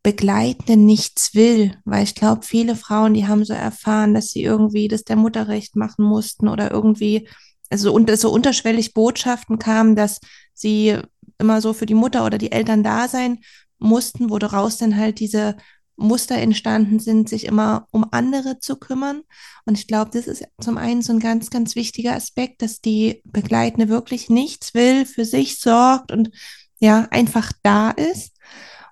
Begleitende 0.04 0.76
nichts 0.76 1.34
will, 1.34 1.78
weil 1.86 2.04
ich 2.04 2.14
glaube, 2.14 2.44
viele 2.44 2.76
Frauen, 2.76 3.14
die 3.14 3.26
haben 3.26 3.46
so 3.46 3.54
erfahren, 3.54 4.14
dass 4.14 4.28
sie 4.32 4.44
irgendwie 4.44 4.90
das 4.90 5.06
der 5.06 5.16
Mutterrecht 5.16 5.78
machen 5.78 6.04
mussten 6.04 6.50
oder 6.50 6.72
irgendwie, 6.72 7.30
also 7.70 7.94
und 7.94 8.12
so 8.18 8.30
unterschwellig 8.30 8.94
Botschaften 8.94 9.60
kamen, 9.60 9.96
dass 9.96 10.20
sie 10.54 10.98
immer 11.38 11.62
so 11.62 11.72
für 11.72 11.86
die 11.86 11.94
Mutter 11.94 12.26
oder 12.26 12.38
die 12.38 12.52
Eltern 12.52 12.84
da 12.84 13.08
sein 13.08 13.40
mussten, 13.80 14.30
wo 14.30 14.40
daraus 14.40 14.78
dann 14.78 14.98
halt 14.98 15.20
diese 15.20 15.56
Muster 15.96 16.36
entstanden 16.36 17.00
sind, 17.00 17.30
sich 17.30 17.46
immer 17.46 17.88
um 17.92 18.06
andere 18.12 18.60
zu 18.60 18.76
kümmern. 18.78 19.22
Und 19.66 19.78
ich 19.78 19.88
glaube, 19.88 20.12
das 20.12 20.28
ist 20.28 20.46
zum 20.60 20.78
einen 20.78 21.02
so 21.02 21.14
ein 21.14 21.20
ganz, 21.20 21.50
ganz 21.50 21.76
wichtiger 21.76 22.16
Aspekt, 22.16 22.62
dass 22.62 22.82
die 22.82 23.22
Begleitende 23.26 23.90
wirklich 23.90 24.30
nichts 24.30 24.74
will, 24.74 25.06
für 25.06 25.26
sich 25.26 25.60
sorgt 25.60 26.12
und 26.12 26.32
ja, 26.80 27.08
einfach 27.12 27.52
da 27.62 27.92
ist. 27.92 28.36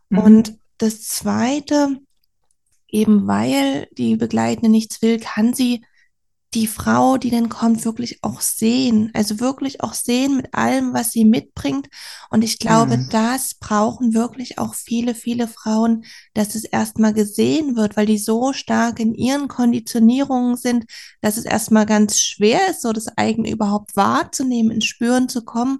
Mhm. 0.09 0.19
Und 0.19 0.57
das 0.77 1.01
Zweite, 1.03 1.97
eben 2.87 3.27
weil 3.27 3.87
die 3.97 4.15
Begleitende 4.15 4.69
nichts 4.69 5.01
will, 5.01 5.19
kann 5.19 5.53
sie 5.53 5.83
die 6.53 6.67
Frau, 6.67 7.17
die 7.17 7.29
dann 7.29 7.47
kommt, 7.47 7.85
wirklich 7.85 8.19
auch 8.23 8.41
sehen. 8.41 9.09
Also 9.13 9.39
wirklich 9.39 9.81
auch 9.81 9.93
sehen 9.93 10.35
mit 10.35 10.53
allem, 10.53 10.93
was 10.93 11.11
sie 11.11 11.23
mitbringt. 11.23 11.87
Und 12.29 12.43
ich 12.43 12.59
glaube, 12.59 12.97
mhm. 12.97 13.09
das 13.09 13.53
brauchen 13.53 14.13
wirklich 14.13 14.57
auch 14.57 14.75
viele, 14.75 15.15
viele 15.15 15.47
Frauen, 15.47 16.03
dass 16.33 16.55
es 16.55 16.65
erstmal 16.65 17.13
gesehen 17.13 17.77
wird, 17.77 17.95
weil 17.95 18.05
die 18.05 18.17
so 18.17 18.51
stark 18.51 18.99
in 18.99 19.13
ihren 19.13 19.47
Konditionierungen 19.47 20.57
sind, 20.57 20.85
dass 21.21 21.37
es 21.37 21.45
erstmal 21.45 21.85
ganz 21.85 22.19
schwer 22.19 22.69
ist, 22.69 22.81
so 22.81 22.91
das 22.91 23.17
eigene 23.17 23.49
überhaupt 23.49 23.95
wahrzunehmen, 23.95 24.71
ins 24.71 24.85
Spüren 24.85 25.29
zu 25.29 25.43
kommen. 25.43 25.79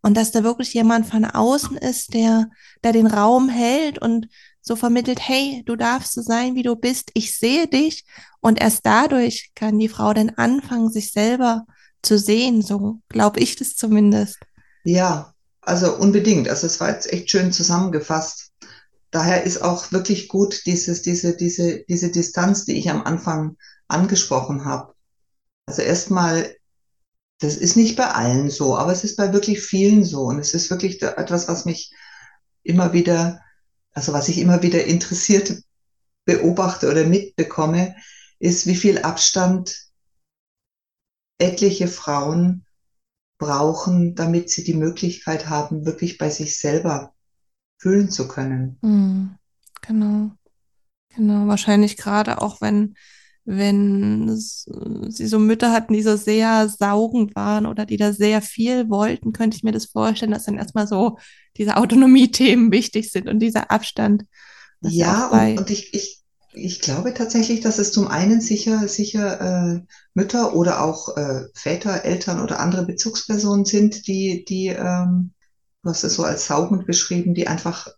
Und 0.00 0.16
dass 0.16 0.30
da 0.30 0.44
wirklich 0.44 0.72
jemand 0.72 1.06
von 1.06 1.24
außen 1.24 1.76
ist, 1.76 2.14
der, 2.14 2.48
der 2.84 2.92
den 2.92 3.08
Raum 3.08 3.48
hält 3.48 3.98
und 3.98 4.28
so 4.66 4.74
vermittelt, 4.74 5.20
hey, 5.20 5.62
du 5.64 5.76
darfst 5.76 6.12
so 6.12 6.22
sein, 6.22 6.56
wie 6.56 6.64
du 6.64 6.74
bist, 6.74 7.10
ich 7.14 7.38
sehe 7.38 7.68
dich. 7.68 8.04
Und 8.40 8.60
erst 8.60 8.84
dadurch 8.84 9.52
kann 9.54 9.78
die 9.78 9.88
Frau 9.88 10.12
dann 10.12 10.30
anfangen, 10.30 10.90
sich 10.90 11.12
selber 11.12 11.66
zu 12.02 12.18
sehen. 12.18 12.62
So 12.62 13.00
glaube 13.08 13.38
ich 13.38 13.54
das 13.54 13.76
zumindest. 13.76 14.38
Ja, 14.82 15.34
also 15.60 15.96
unbedingt. 15.96 16.48
Also 16.48 16.66
es 16.66 16.80
war 16.80 16.90
jetzt 16.90 17.12
echt 17.12 17.30
schön 17.30 17.52
zusammengefasst. 17.52 18.50
Daher 19.12 19.44
ist 19.44 19.62
auch 19.62 19.92
wirklich 19.92 20.26
gut 20.26 20.62
dieses, 20.66 21.02
diese, 21.02 21.36
diese, 21.36 21.84
diese 21.88 22.10
Distanz, 22.10 22.64
die 22.64 22.76
ich 22.76 22.90
am 22.90 23.02
Anfang 23.02 23.56
angesprochen 23.86 24.64
habe. 24.64 24.94
Also 25.66 25.82
erstmal, 25.82 26.56
das 27.38 27.56
ist 27.56 27.76
nicht 27.76 27.96
bei 27.96 28.08
allen 28.08 28.50
so, 28.50 28.76
aber 28.76 28.90
es 28.90 29.04
ist 29.04 29.16
bei 29.16 29.32
wirklich 29.32 29.62
vielen 29.62 30.04
so. 30.04 30.22
Und 30.22 30.40
es 30.40 30.54
ist 30.54 30.70
wirklich 30.70 31.00
etwas, 31.02 31.46
was 31.46 31.66
mich 31.66 31.94
immer 32.64 32.92
wieder 32.92 33.40
also 33.96 34.12
was 34.12 34.28
ich 34.28 34.38
immer 34.38 34.62
wieder 34.62 34.84
interessiert 34.84 35.62
beobachte 36.26 36.90
oder 36.90 37.06
mitbekomme, 37.06 37.96
ist, 38.38 38.66
wie 38.66 38.76
viel 38.76 38.98
Abstand 38.98 39.86
etliche 41.38 41.88
Frauen 41.88 42.66
brauchen, 43.38 44.14
damit 44.14 44.50
sie 44.50 44.64
die 44.64 44.74
Möglichkeit 44.74 45.48
haben, 45.48 45.86
wirklich 45.86 46.18
bei 46.18 46.28
sich 46.28 46.58
selber 46.58 47.14
fühlen 47.78 48.10
zu 48.10 48.28
können. 48.28 48.78
Mhm. 48.82 49.38
Genau. 49.80 50.30
Genau. 51.14 51.46
Wahrscheinlich 51.46 51.96
gerade 51.96 52.42
auch, 52.42 52.60
wenn 52.60 52.96
wenn 53.46 54.36
sie 54.36 55.26
so 55.26 55.38
Mütter 55.38 55.72
hatten, 55.72 55.94
die 55.94 56.02
so 56.02 56.16
sehr 56.16 56.68
saugend 56.68 57.34
waren 57.36 57.66
oder 57.66 57.86
die 57.86 57.96
da 57.96 58.12
sehr 58.12 58.42
viel 58.42 58.90
wollten, 58.90 59.32
könnte 59.32 59.56
ich 59.56 59.62
mir 59.62 59.72
das 59.72 59.86
vorstellen, 59.86 60.32
dass 60.32 60.44
dann 60.44 60.58
erstmal 60.58 60.86
so 60.86 61.18
diese 61.56 61.76
Autonomie-Themen 61.76 62.72
wichtig 62.72 63.10
sind 63.10 63.28
und 63.28 63.38
dieser 63.38 63.70
Abstand. 63.70 64.24
Ja, 64.82 65.28
und, 65.28 65.58
und 65.58 65.70
ich, 65.70 65.94
ich, 65.94 66.22
ich 66.52 66.80
glaube 66.80 67.14
tatsächlich, 67.14 67.60
dass 67.60 67.78
es 67.78 67.92
zum 67.92 68.08
einen 68.08 68.40
sicher, 68.40 68.88
sicher 68.88 69.40
äh, 69.40 69.80
Mütter 70.14 70.54
oder 70.54 70.82
auch 70.82 71.16
äh, 71.16 71.44
Väter, 71.54 72.04
Eltern 72.04 72.42
oder 72.42 72.58
andere 72.58 72.84
Bezugspersonen 72.84 73.64
sind, 73.64 74.08
die, 74.08 74.44
die 74.44 74.68
ähm, 74.68 75.32
du 75.86 75.90
hast 75.90 76.02
es 76.02 76.14
so 76.14 76.24
als 76.24 76.46
saugend 76.46 76.84
beschrieben, 76.84 77.32
die 77.32 77.46
einfach 77.46 77.88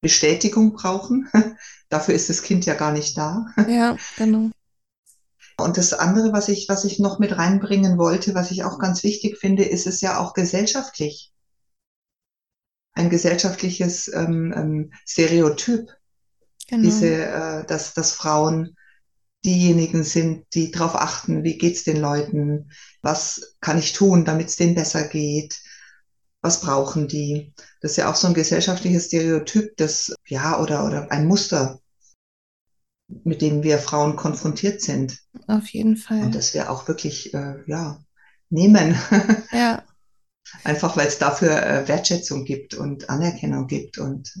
Bestätigung 0.00 0.72
brauchen. 0.72 1.28
Dafür 1.88 2.14
ist 2.14 2.28
das 2.28 2.42
Kind 2.42 2.66
ja 2.66 2.74
gar 2.74 2.92
nicht 2.92 3.16
da. 3.16 3.46
Ja, 3.68 3.96
genau. 4.16 4.50
Und 5.60 5.76
das 5.76 5.92
andere, 5.92 6.32
was 6.32 6.48
ich, 6.48 6.68
was 6.68 6.84
ich 6.84 7.00
noch 7.00 7.18
mit 7.18 7.36
reinbringen 7.36 7.98
wollte, 7.98 8.34
was 8.34 8.52
ich 8.52 8.62
auch 8.62 8.78
ganz 8.78 9.02
wichtig 9.02 9.38
finde, 9.38 9.64
ist 9.64 9.88
es 9.88 10.00
ja 10.00 10.18
auch 10.18 10.32
gesellschaftlich. 10.32 11.32
Ein 12.92 13.10
gesellschaftliches 13.10 14.08
ähm, 14.14 14.54
ähm, 14.56 14.92
Stereotyp. 15.04 15.90
Genau. 16.68 16.82
Diese, 16.82 17.24
äh, 17.24 17.66
dass, 17.66 17.94
dass 17.94 18.12
Frauen 18.12 18.76
diejenigen 19.44 20.04
sind, 20.04 20.46
die 20.54 20.70
darauf 20.70 20.94
achten, 20.94 21.42
wie 21.42 21.58
geht's 21.58 21.84
den 21.84 22.00
Leuten, 22.00 22.70
was 23.02 23.56
kann 23.60 23.78
ich 23.78 23.92
tun, 23.92 24.24
damit 24.24 24.48
es 24.48 24.56
denen 24.56 24.74
besser 24.74 25.08
geht. 25.08 25.60
Was 26.40 26.60
brauchen 26.60 27.08
die? 27.08 27.52
Das 27.80 27.92
ist 27.92 27.96
ja 27.96 28.10
auch 28.10 28.14
so 28.14 28.28
ein 28.28 28.34
gesellschaftliches 28.34 29.06
Stereotyp, 29.06 29.76
das, 29.76 30.14
ja, 30.26 30.60
oder, 30.60 30.86
oder 30.86 31.10
ein 31.10 31.26
Muster, 31.26 31.80
mit 33.24 33.42
dem 33.42 33.62
wir 33.62 33.78
Frauen 33.78 34.16
konfrontiert 34.16 34.80
sind. 34.80 35.18
Auf 35.46 35.68
jeden 35.68 35.96
Fall. 35.96 36.22
Und 36.22 36.34
das 36.34 36.54
wir 36.54 36.70
auch 36.70 36.86
wirklich, 36.88 37.34
äh, 37.34 37.56
ja, 37.66 38.00
nehmen. 38.50 38.96
Ja. 39.52 39.82
Einfach 40.64 40.96
weil 40.96 41.06
es 41.06 41.18
dafür 41.18 41.62
äh, 41.62 41.88
Wertschätzung 41.88 42.46
gibt 42.46 42.74
und 42.74 43.10
Anerkennung 43.10 43.66
gibt 43.66 43.98
und 43.98 44.32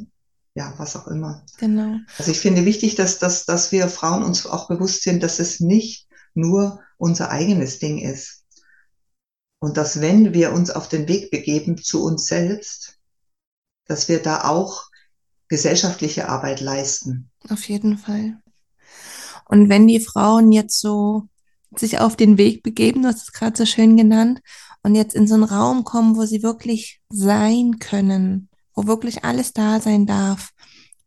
ja, 0.54 0.72
was 0.78 0.96
auch 0.96 1.06
immer. 1.06 1.44
Genau. 1.58 1.98
Also 2.16 2.30
ich 2.30 2.40
finde 2.40 2.64
wichtig, 2.64 2.94
dass, 2.94 3.18
dass, 3.18 3.44
dass 3.44 3.72
wir 3.72 3.88
Frauen 3.88 4.22
uns 4.22 4.46
auch 4.46 4.68
bewusst 4.68 5.02
sind, 5.02 5.22
dass 5.22 5.38
es 5.38 5.60
nicht 5.60 6.08
nur 6.34 6.80
unser 6.96 7.30
eigenes 7.30 7.78
Ding 7.78 7.98
ist. 7.98 8.37
Und 9.60 9.76
dass 9.76 10.00
wenn 10.00 10.34
wir 10.34 10.52
uns 10.52 10.70
auf 10.70 10.88
den 10.88 11.08
Weg 11.08 11.30
begeben 11.30 11.76
zu 11.76 12.04
uns 12.04 12.26
selbst, 12.26 12.98
dass 13.86 14.08
wir 14.08 14.22
da 14.22 14.44
auch 14.44 14.84
gesellschaftliche 15.48 16.28
Arbeit 16.28 16.60
leisten. 16.60 17.30
Auf 17.48 17.68
jeden 17.68 17.98
Fall. 17.98 18.40
Und 19.46 19.68
wenn 19.68 19.88
die 19.88 20.00
Frauen 20.00 20.52
jetzt 20.52 20.78
so 20.80 21.28
sich 21.74 21.98
auf 21.98 22.16
den 22.16 22.38
Weg 22.38 22.62
begeben, 22.62 23.02
du 23.02 23.08
hast 23.08 23.22
es 23.22 23.32
gerade 23.32 23.56
so 23.56 23.66
schön 23.66 23.96
genannt, 23.96 24.40
und 24.82 24.94
jetzt 24.94 25.14
in 25.14 25.26
so 25.26 25.34
einen 25.34 25.44
Raum 25.44 25.84
kommen, 25.84 26.16
wo 26.16 26.24
sie 26.24 26.42
wirklich 26.42 27.00
sein 27.10 27.78
können, 27.78 28.48
wo 28.74 28.86
wirklich 28.86 29.24
alles 29.24 29.52
da 29.52 29.80
sein 29.80 30.06
darf, 30.06 30.50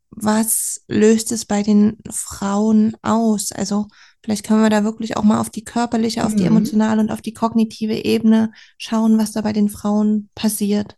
was 0.10 0.82
löst 0.88 1.32
es 1.32 1.46
bei 1.46 1.64
den 1.64 1.98
Frauen 2.10 2.98
aus? 3.02 3.52
Also 3.52 3.88
vielleicht 4.24 4.46
können 4.46 4.62
wir 4.62 4.70
da 4.70 4.84
wirklich 4.84 5.18
auch 5.18 5.24
mal 5.24 5.40
auf 5.40 5.50
die 5.50 5.64
körperliche, 5.64 6.26
auf 6.26 6.36
die 6.36 6.44
Mhm. 6.44 6.48
emotionale 6.48 7.02
und 7.02 7.12
auf 7.12 7.22
die 7.22 7.34
kognitive 7.34 7.96
Ebene 8.06 8.52
schauen, 8.78 9.18
was 9.18 9.32
da 9.32 9.42
bei 9.42 9.54
den 9.54 9.70
Frauen 9.70 10.30
passiert. 10.36 10.98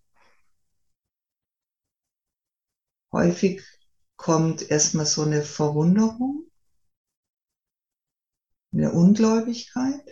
Häufig 3.14 3.62
kommt 4.18 4.70
erstmal 4.70 5.06
so 5.06 5.22
eine 5.22 5.42
Verwunderung, 5.44 6.48
eine 8.74 8.92
Ungläubigkeit. 8.92 10.04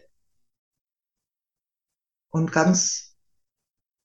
Und 2.29 2.51
ganz 2.51 3.15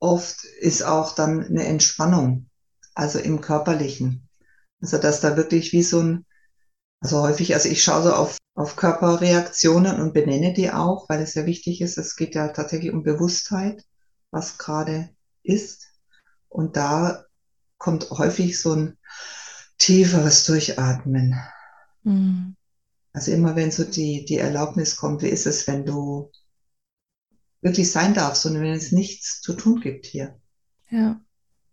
oft 0.00 0.44
ist 0.60 0.82
auch 0.84 1.14
dann 1.14 1.44
eine 1.44 1.66
Entspannung, 1.66 2.50
also 2.94 3.18
im 3.20 3.40
Körperlichen. 3.42 4.28
Also 4.82 4.98
dass 4.98 5.22
da 5.22 5.36
wirklich 5.38 5.72
wie 5.72 5.84
so 5.84 6.00
ein, 6.02 6.25
also 7.06 7.22
häufig, 7.22 7.54
also 7.54 7.68
ich 7.68 7.84
schaue 7.84 8.02
so 8.02 8.12
auf, 8.12 8.36
auf 8.56 8.74
Körperreaktionen 8.74 10.00
und 10.00 10.12
benenne 10.12 10.52
die 10.52 10.72
auch, 10.72 11.08
weil 11.08 11.22
es 11.22 11.34
ja 11.34 11.46
wichtig 11.46 11.80
ist. 11.80 11.98
Es 11.98 12.16
geht 12.16 12.34
ja 12.34 12.48
tatsächlich 12.48 12.92
um 12.92 13.04
Bewusstheit, 13.04 13.84
was 14.32 14.58
gerade 14.58 15.10
ist. 15.44 15.86
Und 16.48 16.76
da 16.76 17.24
kommt 17.78 18.10
häufig 18.10 18.60
so 18.60 18.72
ein 18.72 18.98
tieferes 19.78 20.44
Durchatmen. 20.46 21.40
Hm. 22.02 22.56
Also 23.12 23.30
immer 23.30 23.54
wenn 23.54 23.70
so 23.70 23.84
die, 23.84 24.24
die 24.24 24.38
Erlaubnis 24.38 24.96
kommt, 24.96 25.22
wie 25.22 25.28
ist 25.28 25.46
es, 25.46 25.68
wenn 25.68 25.86
du 25.86 26.32
wirklich 27.60 27.92
sein 27.92 28.14
darfst 28.14 28.46
und 28.46 28.54
wenn 28.54 28.72
es 28.72 28.90
nichts 28.90 29.40
zu 29.42 29.52
tun 29.52 29.80
gibt 29.80 30.06
hier. 30.06 30.40
Ja, 30.90 31.20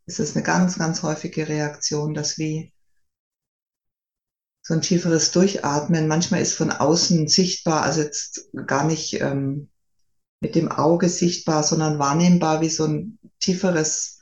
ist 0.06 0.20
es 0.20 0.36
eine 0.36 0.44
ganz, 0.44 0.78
ganz 0.78 1.02
häufige 1.02 1.48
Reaktion, 1.48 2.13
dass 2.13 2.38
wie 2.38 2.73
so 4.63 4.74
ein 4.74 4.82
tieferes 4.82 5.32
Durchatmen, 5.32 6.08
manchmal 6.08 6.41
ist 6.41 6.53
von 6.53 6.72
außen 6.72 7.27
sichtbar, 7.27 7.84
also 7.84 8.01
jetzt 8.01 8.50
gar 8.65 8.86
nicht 8.86 9.20
ähm, 9.20 9.70
mit 10.39 10.55
dem 10.55 10.72
Auge 10.72 11.10
sichtbar, 11.10 11.63
sondern 11.63 12.00
wahrnehmbar 12.00 12.62
wie 12.62 12.70
so 12.70 12.86
ein 12.86 13.20
tieferes 13.39 14.22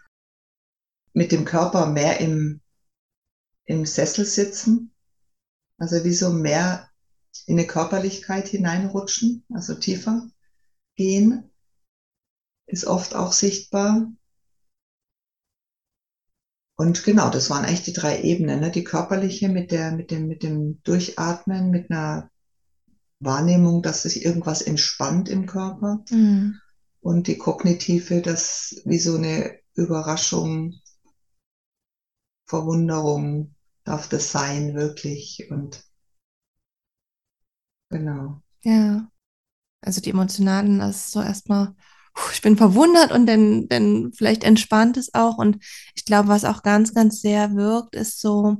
mit 1.13 1.31
dem 1.31 1.45
Körper 1.45 1.85
mehr 1.85 2.19
im, 2.19 2.61
im 3.65 3.85
Sessel 3.85 4.25
sitzen, 4.25 4.93
also 5.77 6.03
wie 6.03 6.13
so 6.13 6.31
mehr 6.31 6.89
in 7.45 7.59
eine 7.59 7.67
Körperlichkeit 7.67 8.47
hineinrutschen, 8.47 9.45
also 9.53 9.75
tiefer 9.75 10.27
gehen, 10.95 11.51
ist 12.65 12.85
oft 12.85 13.15
auch 13.15 13.31
sichtbar. 13.31 14.11
Und 16.81 17.03
genau, 17.03 17.29
das 17.29 17.51
waren 17.51 17.63
eigentlich 17.63 17.83
die 17.83 17.93
drei 17.93 18.23
Ebenen, 18.23 18.59
ne? 18.59 18.71
Die 18.71 18.83
körperliche 18.83 19.49
mit 19.49 19.69
der, 19.69 19.91
mit 19.91 20.09
dem, 20.09 20.25
mit 20.25 20.41
dem 20.41 20.81
Durchatmen, 20.81 21.69
mit 21.69 21.91
einer 21.91 22.31
Wahrnehmung, 23.19 23.83
dass 23.83 24.01
sich 24.01 24.25
irgendwas 24.25 24.63
entspannt 24.63 25.29
im 25.29 25.45
Körper. 25.45 26.03
hm. 26.09 26.59
Und 26.99 27.27
die 27.27 27.37
kognitive, 27.37 28.23
das 28.23 28.81
wie 28.85 28.97
so 28.97 29.15
eine 29.15 29.59
Überraschung, 29.75 30.73
Verwunderung, 32.47 33.53
darf 33.83 34.09
das 34.09 34.31
sein, 34.31 34.73
wirklich. 34.73 35.47
Und 35.51 35.83
genau. 37.89 38.41
ja. 38.63 39.07
Also 39.81 40.01
die 40.01 40.09
emotionalen, 40.09 40.79
das 40.79 40.95
ist 40.95 41.11
so 41.11 41.21
erstmal, 41.21 41.75
ich 42.33 42.41
bin 42.41 42.57
verwundert 42.57 43.11
und 43.11 43.25
dann, 43.25 43.67
dann 43.67 44.11
vielleicht 44.13 44.43
entspannt 44.43 44.97
es 44.97 45.13
auch. 45.13 45.37
Und 45.37 45.57
ich 45.95 46.05
glaube, 46.05 46.27
was 46.29 46.45
auch 46.45 46.63
ganz, 46.63 46.93
ganz 46.93 47.21
sehr 47.21 47.55
wirkt, 47.55 47.95
ist 47.95 48.19
so 48.21 48.57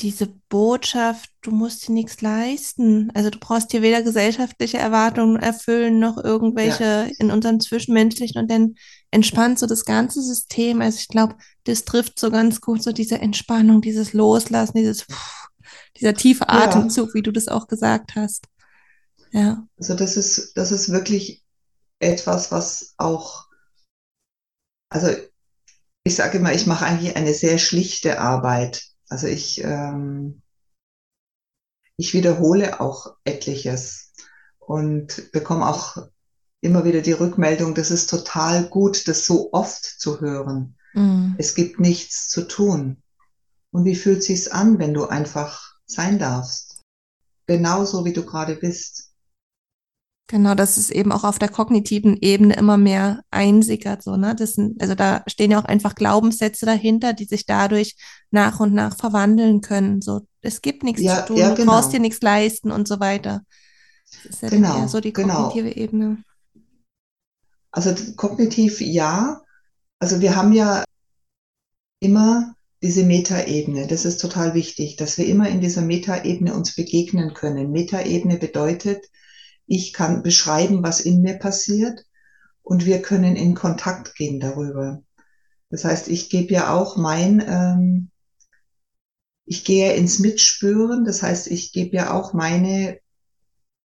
diese 0.00 0.28
Botschaft, 0.48 1.30
du 1.42 1.50
musst 1.50 1.86
dir 1.86 1.92
nichts 1.92 2.22
leisten. 2.22 3.10
Also 3.14 3.28
du 3.30 3.38
brauchst 3.38 3.70
hier 3.70 3.82
weder 3.82 4.02
gesellschaftliche 4.02 4.78
Erwartungen 4.78 5.36
erfüllen, 5.36 5.98
noch 5.98 6.16
Ja, 6.62 6.76
irgendwelche 6.76 7.10
in 7.18 7.30
unserem 7.30 7.60
Zwischenmenschlichen 7.60 8.40
und 8.40 8.50
dann 8.50 8.76
entspannt 9.10 9.58
so 9.58 9.66
das 9.66 9.84
ganze 9.84 10.22
System. 10.22 10.80
Also 10.80 10.98
ich 11.00 11.08
glaube, 11.08 11.36
das 11.64 11.84
trifft 11.84 12.18
so 12.18 12.30
ganz 12.30 12.60
gut 12.62 12.82
so 12.82 12.92
diese 12.92 13.18
Entspannung, 13.18 13.82
dieses 13.82 14.14
Loslassen, 14.14 14.78
dieses, 14.78 15.04
puh, 15.04 15.14
dieser 15.98 16.14
tiefe 16.14 16.44
ja. 16.48 16.64
Atemzug, 16.64 17.14
wie 17.14 17.22
du 17.22 17.30
das 17.32 17.48
auch 17.48 17.68
gesagt 17.68 18.14
hast. 18.16 18.46
Ja, 19.32 19.66
Also 19.78 19.94
das 19.94 20.16
ist, 20.16 20.56
das 20.56 20.72
ist 20.72 20.90
wirklich 20.90 21.42
etwas, 22.00 22.50
was 22.50 22.94
auch, 22.98 23.46
also 24.90 25.08
ich 26.04 26.16
sage 26.16 26.38
immer, 26.38 26.52
ich 26.52 26.66
mache 26.66 26.86
eigentlich 26.86 27.16
eine 27.16 27.34
sehr 27.34 27.58
schlichte 27.58 28.20
Arbeit. 28.20 28.84
Also 29.08 29.26
ich, 29.26 29.62
ähm, 29.62 30.42
ich 31.96 32.14
wiederhole 32.14 32.80
auch 32.80 33.16
etliches 33.24 34.12
und 34.58 35.30
bekomme 35.32 35.68
auch 35.68 35.98
immer 36.62 36.84
wieder 36.84 37.00
die 37.00 37.12
Rückmeldung, 37.12 37.74
das 37.74 37.90
ist 37.90 38.10
total 38.10 38.68
gut, 38.68 39.08
das 39.08 39.24
so 39.24 39.52
oft 39.52 39.84
zu 39.84 40.20
hören. 40.20 40.76
mm, 40.94 41.34
Es 41.38 41.54
gibt 41.54 41.80
nichts 41.80 42.28
zu 42.28 42.46
tun. 42.46 43.02
Und 43.72 43.84
wie 43.84 43.94
fühlt 43.94 44.22
sich's 44.22 44.48
an, 44.48 44.78
wenn 44.78 44.94
du 44.94 45.06
einfach 45.06 45.74
sein 45.86 46.18
darfst? 46.18 46.82
Genauso 47.46 48.04
wie 48.04 48.12
du 48.12 48.24
gerade 48.24 48.56
bist. 48.56 49.09
Genau, 50.30 50.54
dass 50.54 50.76
es 50.76 50.90
eben 50.90 51.12
auch 51.12 51.24
auf 51.24 51.38
der 51.38 51.48
kognitiven 51.48 52.16
Ebene 52.20 52.54
immer 52.54 52.78
mehr 52.78 53.22
einsickert, 53.30 54.02
so, 54.02 54.16
ne? 54.16 54.34
Das 54.34 54.54
sind, 54.54 54.80
also 54.80 54.94
da 54.94 55.22
stehen 55.26 55.50
ja 55.50 55.60
auch 55.60 55.64
einfach 55.64 55.94
Glaubenssätze 55.94 56.64
dahinter, 56.66 57.12
die 57.12 57.24
sich 57.24 57.46
dadurch 57.46 57.96
nach 58.30 58.60
und 58.60 58.72
nach 58.72 58.96
verwandeln 58.96 59.60
können. 59.60 60.00
So, 60.00 60.22
es 60.40 60.62
gibt 60.62 60.84
nichts 60.84 61.06
zu 61.06 61.06
Ja, 61.06 61.22
tun, 61.22 61.36
ja, 61.36 61.54
du 61.54 61.66
brauchst 61.66 61.88
dir 61.92 61.98
genau. 61.98 62.06
nichts 62.06 62.22
leisten 62.22 62.70
und 62.70 62.86
so 62.88 63.00
weiter. 63.00 63.42
Das 64.24 64.24
ist 64.26 64.42
ja 64.42 64.48
eher 64.50 64.88
so 64.88 65.00
Genau, 65.00 65.00
die 65.00 65.12
genau. 65.12 65.48
kognitive 65.48 65.76
Ebene. 65.76 66.24
Also 67.72 67.94
kognitiv 68.16 68.80
ja. 68.80 69.42
Also 69.98 70.20
wir 70.20 70.36
haben 70.36 70.52
ja 70.52 70.84
immer 72.00 72.54
diese 72.82 73.04
Metaebene. 73.04 73.86
Das 73.86 74.04
ist 74.04 74.18
total 74.20 74.54
wichtig, 74.54 74.96
dass 74.96 75.18
wir 75.18 75.26
immer 75.26 75.48
in 75.48 75.60
dieser 75.60 75.82
Metaebene 75.82 76.54
uns 76.54 76.74
begegnen 76.74 77.34
können. 77.34 77.70
Metaebene 77.72 78.38
bedeutet, 78.38 79.04
ich 79.70 79.92
kann 79.92 80.24
beschreiben, 80.24 80.82
was 80.82 81.00
in 81.00 81.22
mir 81.22 81.38
passiert 81.38 82.04
und 82.62 82.86
wir 82.86 83.00
können 83.02 83.36
in 83.36 83.54
Kontakt 83.54 84.16
gehen 84.16 84.40
darüber. 84.40 85.04
Das 85.70 85.84
heißt, 85.84 86.08
ich 86.08 86.28
gebe 86.28 86.52
ja 86.52 86.74
auch 86.74 86.96
mein, 86.96 87.40
ähm, 87.46 88.10
ich 89.44 89.64
gehe 89.64 89.94
ins 89.94 90.18
Mitspüren. 90.18 91.04
Das 91.04 91.22
heißt, 91.22 91.46
ich 91.46 91.72
gebe 91.72 91.94
ja 91.94 92.12
auch 92.12 92.32
meine 92.32 92.98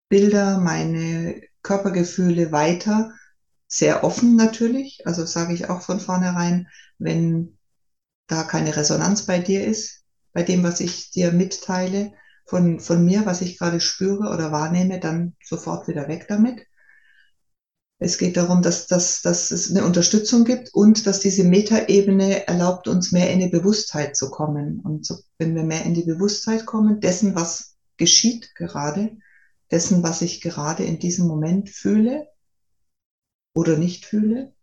Bilder, 0.10 0.58
meine 0.58 1.40
Körpergefühle 1.62 2.52
weiter. 2.52 3.12
Sehr 3.68 4.04
offen 4.04 4.36
natürlich. 4.36 5.06
Also 5.06 5.24
sage 5.24 5.54
ich 5.54 5.70
auch 5.70 5.84
von 5.84 6.00
vornherein, 6.00 6.68
wenn 6.98 7.60
da 8.26 8.44
keine 8.44 8.76
Resonanz 8.76 9.28
bei 9.28 9.38
dir 9.38 9.68
ist, 9.68 10.04
bei 10.34 10.42
dem, 10.42 10.64
was 10.64 10.80
ich 10.80 11.12
dir 11.12 11.32
mitteile, 11.32 12.12
von, 12.46 12.80
von 12.80 13.04
mir, 13.04 13.26
was 13.26 13.42
ich 13.42 13.58
gerade 13.58 13.82
spüre 13.82 14.32
oder 14.34 14.52
wahrnehme, 14.52 15.00
dann 15.00 15.36
sofort 15.44 15.88
wieder 15.88 16.08
weg 16.08 16.28
damit. 16.28 16.66
Es 17.98 18.18
geht 18.18 18.36
darum, 18.36 18.62
dass, 18.62 18.88
dass, 18.88 19.22
dass 19.22 19.52
es 19.52 19.72
eine 19.72 19.86
Unterstützung 19.86 20.44
gibt 20.44 20.74
und 20.74 21.08
dass 21.08 21.22
diese 21.22 21.46
Metaebene 21.46 22.46
erlaubt 22.48 22.88
uns 22.88 23.12
mehr 23.12 23.32
in 23.32 23.40
die 23.40 23.48
Bewusstheit 23.48 24.18
zu 24.18 24.30
kommen. 24.30 24.82
Und 24.82 25.06
so, 25.06 25.16
wenn 25.38 25.56
wir 25.56 25.64
mehr 25.64 25.84
in 25.84 25.94
die 25.94 26.04
Bewusstheit 26.04 26.66
kommen, 26.66 27.00
dessen, 27.00 27.36
was 27.36 27.78
geschieht 27.98 28.54
gerade, 28.56 29.18
dessen, 29.72 30.04
was 30.04 30.22
ich 30.22 30.42
gerade 30.42 30.84
in 30.84 31.00
diesem 31.00 31.26
Moment 31.28 31.70
fühle 31.70 32.28
oder 33.56 33.78
nicht 33.78 34.06
fühle, 34.06 34.54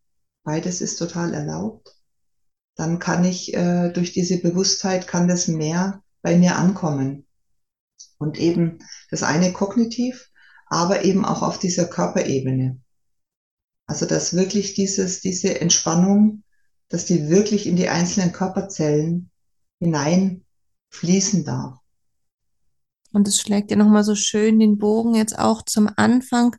beides 0.45 0.83
ist 0.83 0.97
total 0.97 1.33
erlaubt, 1.33 1.97
dann 2.77 2.99
kann 2.99 3.25
ich 3.25 3.55
äh, 3.55 3.91
durch 3.91 4.13
diese 4.13 4.39
Bewusstheit, 4.39 5.07
kann 5.07 5.27
das 5.27 5.49
mehr 5.49 6.03
bei 6.21 6.37
mir 6.37 6.57
ankommen. 6.57 7.27
Und 8.23 8.39
eben 8.39 8.79
das 9.11 9.23
eine 9.23 9.53
kognitiv, 9.53 10.31
aber 10.67 11.05
eben 11.05 11.25
auch 11.25 11.43
auf 11.43 11.59
dieser 11.59 11.87
Körperebene. 11.87 12.81
Also 13.87 14.07
dass 14.07 14.35
wirklich 14.35 14.75
dieses, 14.75 15.21
diese 15.21 15.61
Entspannung, 15.61 16.45
dass 16.89 17.05
die 17.05 17.29
wirklich 17.29 17.67
in 17.67 17.77
die 17.77 17.89
einzelnen 17.89 18.33
Körperzellen 18.33 19.31
hinein 19.81 20.45
fließen 20.91 21.45
darf. 21.45 21.79
Und 23.13 23.29
es 23.29 23.41
schlägt 23.41 23.71
ja 23.71 23.77
nochmal 23.77 24.05
so 24.05 24.15
schön 24.15 24.59
den 24.59 24.79
Bogen 24.79 25.15
jetzt 25.15 25.39
auch 25.39 25.63
zum 25.63 25.91
Anfang, 25.97 26.57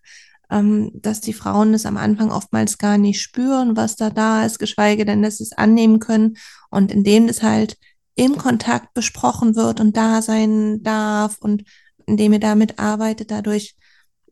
ähm, 0.52 0.92
dass 0.94 1.22
die 1.22 1.34
Frauen 1.34 1.74
es 1.74 1.86
am 1.86 1.98
Anfang 1.98 2.32
oftmals 2.32 2.78
gar 2.78 2.98
nicht 2.98 3.22
spüren, 3.22 3.76
was 3.76 3.96
da 3.96 4.10
da 4.10 4.46
ist, 4.46 4.60
geschweige 4.60 5.06
denn, 5.06 5.24
dass 5.24 5.38
sie 5.38 5.46
es 5.46 5.54
annehmen 5.54 6.00
können. 6.00 6.36
Und 6.70 6.92
indem 6.92 7.28
es 7.28 7.42
halt 7.42 7.78
im 8.16 8.38
Kontakt 8.38 8.94
besprochen 8.94 9.56
wird 9.56 9.80
und 9.80 9.98
da 9.98 10.22
sein 10.22 10.84
darf 10.84 11.38
und 11.40 11.64
indem 12.06 12.34
ihr 12.34 12.40
damit 12.40 12.80
arbeitet, 12.80 13.32
dadurch 13.32 13.76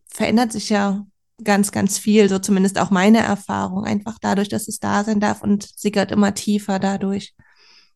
verändert 0.07 0.51
sich 0.51 0.69
ja 0.69 1.05
ganz, 1.43 1.71
ganz 1.71 1.97
viel, 1.97 2.29
so 2.29 2.39
zumindest 2.39 2.77
auch 2.79 2.91
meine 2.91 3.19
Erfahrung, 3.19 3.85
einfach 3.85 4.17
dadurch, 4.21 4.49
dass 4.49 4.67
es 4.67 4.79
da 4.79 5.03
sein 5.03 5.19
darf 5.19 5.41
und 5.41 5.67
sickert 5.75 6.11
immer 6.11 6.33
tiefer 6.33 6.79
dadurch, 6.79 7.35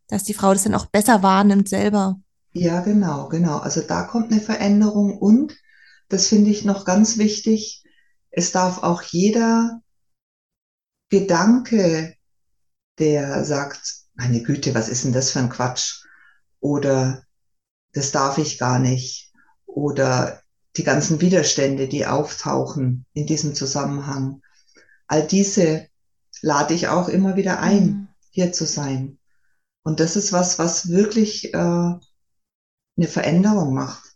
dass 0.08 0.24
die 0.24 0.34
Frau 0.34 0.54
das 0.54 0.63
dann 0.63 0.76
auch 0.76 0.88
besser 0.88 1.21
wahrnimmt 1.21 1.69
selber. 1.69 2.19
Ja, 2.54 2.82
genau, 2.82 3.28
genau. 3.28 3.58
Also 3.58 3.82
da 3.82 4.04
kommt 4.04 4.32
eine 4.32 4.41
Veränderung 4.41 5.17
und 5.17 5.56
das 6.08 6.28
finde 6.28 6.52
ich 6.52 6.63
noch 6.63 6.86
ganz 6.86 7.17
wichtig. 7.17 7.84
Es 8.32 8.52
darf 8.52 8.82
auch 8.82 9.02
jeder 9.02 9.82
Gedanke, 11.10 12.15
der 12.98 13.43
sagt, 13.45 14.05
meine 14.15 14.41
Güte, 14.41 14.73
was 14.73 14.89
ist 14.89 15.04
denn 15.04 15.13
das 15.13 15.32
für 15.32 15.39
ein 15.39 15.49
Quatsch? 15.49 16.04
Oder 16.60 17.23
das 17.93 18.12
darf 18.12 18.38
ich 18.38 18.58
gar 18.58 18.80
nicht. 18.80 19.32
Oder 19.65 20.41
die 20.78 20.84
ganzen 20.84 21.21
Widerstände, 21.21 21.88
die 21.88 22.06
auftauchen 22.06 23.06
in 23.13 23.28
diesem 23.28 23.56
Zusammenhang. 23.56 24.41
All 25.08 25.25
diese 25.25 25.88
lade 26.41 26.73
ich 26.73 26.88
auch 26.88 27.08
immer 27.08 27.36
wieder 27.36 27.60
ein, 27.60 27.86
mhm. 27.86 28.08
hier 28.32 28.51
zu 28.51 28.65
sein. 28.65 29.19
Und 29.84 29.99
das 29.99 30.15
ist 30.15 30.34
was, 30.34 30.60
was 30.60 30.89
wirklich 30.89 31.54
äh, 31.54 31.58
eine 31.58 33.08
Veränderung 33.08 33.73
macht. 33.73 34.15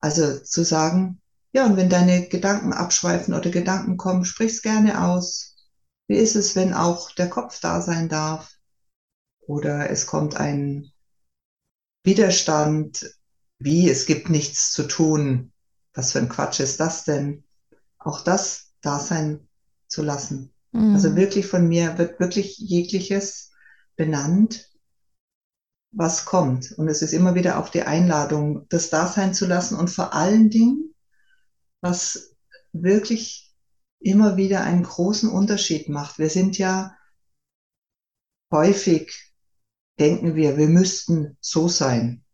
Also 0.00 0.38
zu 0.38 0.64
sagen, 0.64 1.20
ja, 1.52 1.66
und 1.66 1.76
wenn 1.76 1.90
deine 1.90 2.28
Gedanken 2.28 2.72
abschweifen 2.72 3.34
oder 3.34 3.50
Gedanken 3.50 3.96
kommen, 3.96 4.24
sprich's 4.24 4.62
gerne 4.62 5.02
aus. 5.02 5.56
Wie 6.08 6.16
ist 6.16 6.36
es, 6.36 6.56
wenn 6.56 6.74
auch 6.74 7.10
der 7.12 7.28
Kopf 7.28 7.60
da 7.60 7.82
sein 7.82 8.08
darf? 8.08 8.50
Oder 9.50 9.90
es 9.90 10.06
kommt 10.06 10.36
ein 10.36 10.92
Widerstand, 12.04 13.16
wie 13.58 13.90
es 13.90 14.06
gibt 14.06 14.30
nichts 14.30 14.70
zu 14.70 14.84
tun. 14.84 15.52
Was 15.92 16.12
für 16.12 16.20
ein 16.20 16.28
Quatsch 16.28 16.60
ist 16.60 16.78
das 16.78 17.02
denn? 17.02 17.42
Auch 17.98 18.20
das 18.20 18.74
da 18.80 19.00
sein 19.00 19.48
zu 19.88 20.02
lassen. 20.02 20.54
Mhm. 20.70 20.94
Also 20.94 21.16
wirklich 21.16 21.48
von 21.48 21.66
mir 21.66 21.98
wird 21.98 22.20
wirklich 22.20 22.58
jegliches 22.58 23.50
benannt, 23.96 24.70
was 25.90 26.26
kommt. 26.26 26.70
Und 26.78 26.86
es 26.86 27.02
ist 27.02 27.12
immer 27.12 27.34
wieder 27.34 27.58
auch 27.58 27.70
die 27.70 27.82
Einladung, 27.82 28.68
das 28.68 28.88
da 28.88 29.08
sein 29.08 29.34
zu 29.34 29.46
lassen 29.46 29.74
und 29.74 29.90
vor 29.90 30.14
allen 30.14 30.50
Dingen, 30.50 30.94
was 31.80 32.36
wirklich 32.72 33.52
immer 33.98 34.36
wieder 34.36 34.62
einen 34.62 34.84
großen 34.84 35.28
Unterschied 35.28 35.88
macht. 35.88 36.20
Wir 36.20 36.30
sind 36.30 36.56
ja 36.56 36.96
häufig 38.52 39.29
denken 40.00 40.34
wir, 40.34 40.56
wir 40.56 40.68
müssten 40.68 41.36
so 41.40 41.68
sein. 41.68 42.24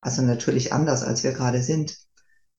Also 0.00 0.22
natürlich 0.22 0.72
anders, 0.72 1.02
als 1.02 1.24
wir 1.24 1.32
gerade 1.32 1.62
sind. 1.62 1.98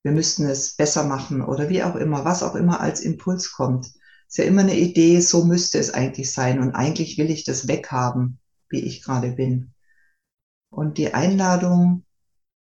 Wir 0.03 0.11
müssten 0.11 0.45
es 0.45 0.75
besser 0.75 1.05
machen 1.05 1.41
oder 1.41 1.69
wie 1.69 1.81
auch 1.81 1.95
immer, 1.95 2.25
was 2.25 2.43
auch 2.43 2.55
immer 2.55 2.81
als 2.81 3.01
Impuls 3.01 3.51
kommt. 3.51 3.87
Ist 4.27 4.37
ja 4.37 4.43
immer 4.43 4.61
eine 4.61 4.77
Idee, 4.77 5.21
so 5.21 5.45
müsste 5.45 5.79
es 5.79 5.93
eigentlich 5.93 6.31
sein 6.33 6.59
und 6.59 6.71
eigentlich 6.71 7.17
will 7.17 7.31
ich 7.31 7.45
das 7.45 7.67
weghaben, 7.67 8.39
wie 8.69 8.81
ich 8.81 9.01
gerade 9.01 9.31
bin. 9.31 9.73
Und 10.69 10.97
die 10.97 11.13
Einladung, 11.13 12.05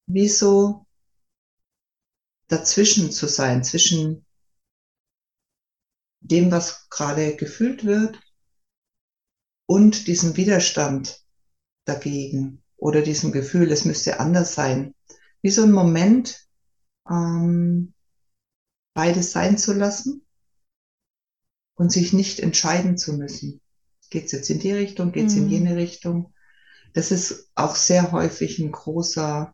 wie 0.07 0.27
so 0.27 0.85
dazwischen 2.49 3.11
zu 3.11 3.27
sein, 3.27 3.63
zwischen 3.63 4.25
dem, 6.19 6.51
was 6.51 6.89
gerade 6.89 7.35
gefühlt 7.37 7.85
wird 7.85 8.19
und 9.65 10.07
diesem 10.07 10.35
Widerstand, 10.35 11.24
dagegen 11.85 12.63
oder 12.77 13.01
diesem 13.01 13.31
Gefühl, 13.31 13.71
es 13.71 13.85
müsste 13.85 14.19
anders 14.19 14.53
sein. 14.53 14.93
Wie 15.41 15.51
so 15.51 15.63
ein 15.63 15.71
Moment, 15.71 16.47
ähm, 17.09 17.93
beides 18.93 19.31
sein 19.31 19.57
zu 19.57 19.73
lassen 19.73 20.25
und 21.75 21.91
sich 21.91 22.13
nicht 22.13 22.39
entscheiden 22.39 22.97
zu 22.97 23.13
müssen. 23.13 23.61
Geht 24.09 24.25
es 24.25 24.31
jetzt 24.31 24.49
in 24.49 24.59
die 24.59 24.71
Richtung, 24.71 25.11
geht 25.11 25.27
es 25.27 25.35
mhm. 25.35 25.43
in 25.43 25.49
jene 25.49 25.75
Richtung? 25.75 26.33
Das 26.93 27.11
ist 27.11 27.49
auch 27.55 27.75
sehr 27.75 28.11
häufig 28.11 28.59
ein 28.59 28.71
großer, 28.71 29.53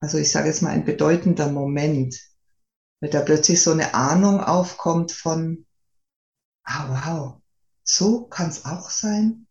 also 0.00 0.18
ich 0.18 0.30
sage 0.30 0.48
jetzt 0.48 0.62
mal 0.62 0.70
ein 0.70 0.84
bedeutender 0.84 1.50
Moment, 1.50 2.20
weil 3.00 3.10
da 3.10 3.22
plötzlich 3.22 3.62
so 3.62 3.72
eine 3.72 3.94
Ahnung 3.94 4.40
aufkommt 4.40 5.12
von, 5.12 5.66
ah 6.64 7.06
wow, 7.06 7.40
so 7.82 8.26
kann 8.26 8.50
es 8.50 8.64
auch 8.64 8.90
sein. 8.90 9.45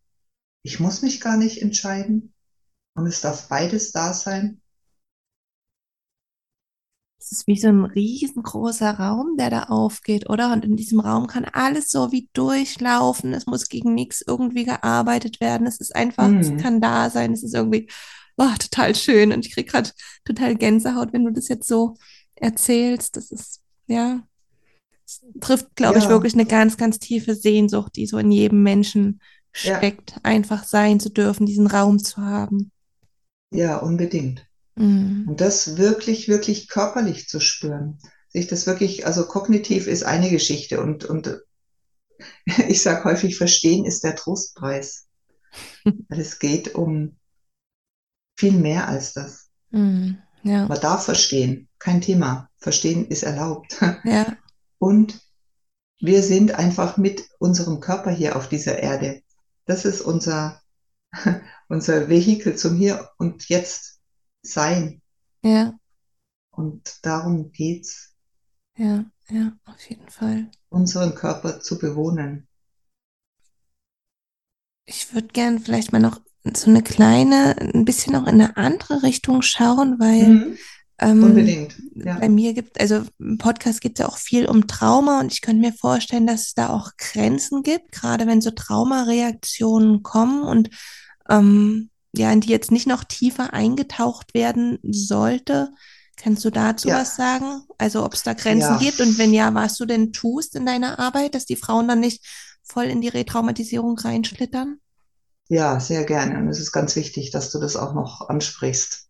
Ich 0.65 0.79
muss 0.79 1.03
mich 1.03 1.21
gar 1.21 1.37
nicht 1.37 1.61
entscheiden 1.61 2.33
und 2.95 3.05
es 3.05 3.21
darf 3.21 3.47
beides 3.49 3.91
da 3.91 4.13
sein. 4.13 4.61
Es 7.19 7.31
ist 7.31 7.45
wie 7.45 7.59
so 7.59 7.67
ein 7.67 7.85
riesengroßer 7.85 8.97
Raum, 8.97 9.37
der 9.37 9.51
da 9.51 9.63
aufgeht, 9.65 10.27
oder? 10.27 10.51
Und 10.51 10.65
in 10.65 10.75
diesem 10.75 10.99
Raum 10.99 11.27
kann 11.27 11.45
alles 11.45 11.91
so 11.91 12.11
wie 12.11 12.29
durchlaufen. 12.33 13.31
Es 13.35 13.45
muss 13.45 13.69
gegen 13.69 13.93
nichts 13.93 14.23
irgendwie 14.25 14.65
gearbeitet 14.65 15.39
werden. 15.39 15.67
Es 15.67 15.79
ist 15.79 15.95
einfach, 15.95 16.27
mm. 16.27 16.37
es 16.37 16.49
mhm. 16.49 16.57
kann 16.57 16.81
da 16.81 17.11
sein. 17.11 17.33
Es 17.33 17.43
ist 17.43 17.53
irgendwie 17.53 17.87
oh, 18.37 18.55
total 18.57 18.95
schön. 18.95 19.33
Und 19.33 19.45
ich 19.45 19.53
kriege 19.53 19.71
gerade 19.71 19.91
total 20.23 20.55
Gänsehaut, 20.55 21.13
wenn 21.13 21.25
du 21.25 21.31
das 21.31 21.47
jetzt 21.47 21.67
so 21.67 21.95
erzählst. 22.33 23.17
Das 23.17 23.29
ist, 23.29 23.61
ja, 23.85 24.23
es 25.05 25.21
trifft, 25.41 25.75
glaube 25.75 25.99
ja. 25.99 26.03
ich, 26.03 26.09
wirklich 26.09 26.33
eine 26.33 26.47
ganz, 26.47 26.75
ganz 26.75 26.97
tiefe 26.97 27.35
Sehnsucht, 27.35 27.95
die 27.95 28.07
so 28.07 28.17
in 28.17 28.31
jedem 28.31 28.63
Menschen 28.63 29.19
steckt, 29.55 30.11
ja. 30.11 30.17
einfach 30.23 30.65
sein 30.65 30.99
zu 30.99 31.09
dürfen, 31.09 31.45
diesen 31.45 31.67
Raum 31.67 31.99
zu 31.99 32.17
haben. 32.17 32.71
Ja, 33.51 33.77
unbedingt. 33.77 34.45
Mhm. 34.75 35.25
Und 35.27 35.41
das 35.41 35.77
wirklich, 35.77 36.27
wirklich 36.27 36.67
körperlich 36.67 37.27
zu 37.27 37.39
spüren. 37.39 37.99
Sich 38.29 38.47
das 38.47 38.67
wirklich, 38.67 39.05
also 39.05 39.25
kognitiv 39.25 39.87
ist 39.87 40.03
eine 40.03 40.29
Geschichte 40.29 40.81
und, 40.81 41.05
und 41.05 41.39
ich 42.67 42.81
sage 42.81 43.05
häufig, 43.05 43.37
verstehen 43.37 43.85
ist 43.85 44.03
der 44.03 44.15
Trostpreis. 44.15 45.07
Weil 45.83 46.19
es 46.19 46.39
geht 46.39 46.75
um 46.75 47.17
viel 48.37 48.51
mehr 48.51 48.89
als 48.89 49.13
das. 49.13 49.49
Mhm. 49.71 50.17
Ja. 50.43 50.67
Man 50.67 50.79
darf 50.79 51.05
verstehen, 51.05 51.69
kein 51.79 52.01
Thema. 52.01 52.49
Verstehen 52.57 53.07
ist 53.07 53.23
erlaubt. 53.23 53.79
Ja. 54.03 54.37
Und 54.77 55.19
wir 55.99 56.21
sind 56.21 56.53
einfach 56.53 56.97
mit 56.97 57.23
unserem 57.39 57.79
Körper 57.79 58.11
hier 58.11 58.35
auf 58.35 58.49
dieser 58.49 58.77
Erde. 58.77 59.21
Das 59.65 59.85
ist 59.85 60.01
unser, 60.01 60.61
unser 61.67 62.09
Vehikel 62.09 62.55
zum 62.55 62.75
Hier 62.75 63.09
und 63.17 63.49
Jetzt 63.49 63.99
sein. 64.41 65.01
Ja. 65.43 65.77
Und 66.51 67.05
darum 67.05 67.51
geht's. 67.51 68.15
Ja, 68.77 69.05
ja, 69.29 69.53
auf 69.65 69.89
jeden 69.89 70.09
Fall. 70.09 70.49
Unseren 70.69 71.15
Körper 71.15 71.59
zu 71.59 71.77
bewohnen. 71.77 72.47
Ich 74.85 75.13
würde 75.13 75.27
gern 75.29 75.59
vielleicht 75.59 75.91
mal 75.91 75.99
noch 75.99 76.21
so 76.53 76.69
eine 76.69 76.83
kleine, 76.83 77.55
ein 77.57 77.85
bisschen 77.85 78.13
noch 78.13 78.27
in 78.27 78.35
eine 78.35 78.57
andere 78.57 79.01
Richtung 79.01 79.41
schauen, 79.41 79.99
weil 79.99 80.27
mhm. 80.27 80.57
Ähm, 80.97 81.23
Unbedingt. 81.23 81.75
Ja. 81.93 82.19
Bei 82.19 82.29
mir 82.29 82.53
gibt, 82.53 82.79
also 82.79 83.03
im 83.19 83.37
Podcast 83.37 83.81
geht 83.81 83.93
es 83.95 83.99
ja 83.99 84.07
auch 84.07 84.17
viel 84.17 84.45
um 84.45 84.67
Trauma 84.67 85.19
und 85.19 85.33
ich 85.33 85.41
könnte 85.41 85.67
mir 85.67 85.73
vorstellen, 85.73 86.25
dass 86.25 86.43
es 86.43 86.53
da 86.53 86.69
auch 86.69 86.91
Grenzen 86.97 87.63
gibt, 87.63 87.91
gerade 87.91 88.27
wenn 88.27 88.41
so 88.41 88.51
Traumareaktionen 88.51 90.03
kommen 90.03 90.43
und 90.43 90.69
ähm, 91.29 91.89
ja, 92.15 92.31
in 92.31 92.39
die 92.39 92.49
jetzt 92.49 92.71
nicht 92.71 92.87
noch 92.87 93.03
tiefer 93.03 93.53
eingetaucht 93.53 94.33
werden 94.33 94.79
sollte. 94.83 95.71
Kannst 96.15 96.45
du 96.45 96.49
dazu 96.49 96.87
ja. 96.87 96.99
was 96.99 97.17
sagen? 97.17 97.63
Also 97.77 98.05
ob 98.05 98.13
es 98.13 98.23
da 98.23 98.33
Grenzen 98.33 98.75
ja. 98.75 98.77
gibt 98.77 99.01
und 99.01 99.17
wenn 99.17 99.33
ja, 99.33 99.53
was 99.53 99.75
du 99.75 99.85
denn 99.85 100.13
tust 100.13 100.55
in 100.55 100.65
deiner 100.65 100.97
Arbeit, 100.97 101.35
dass 101.35 101.45
die 101.45 101.57
Frauen 101.57 101.89
dann 101.89 101.99
nicht 101.99 102.25
voll 102.63 102.85
in 102.85 103.01
die 103.01 103.09
Retraumatisierung 103.09 103.97
reinschlittern? 103.97 104.77
Ja, 105.49 105.79
sehr 105.79 106.05
gerne. 106.05 106.39
Und 106.39 106.47
es 106.47 106.59
ist 106.59 106.71
ganz 106.71 106.95
wichtig, 106.95 107.31
dass 107.31 107.51
du 107.51 107.59
das 107.59 107.75
auch 107.75 107.93
noch 107.93 108.29
ansprichst. 108.29 109.04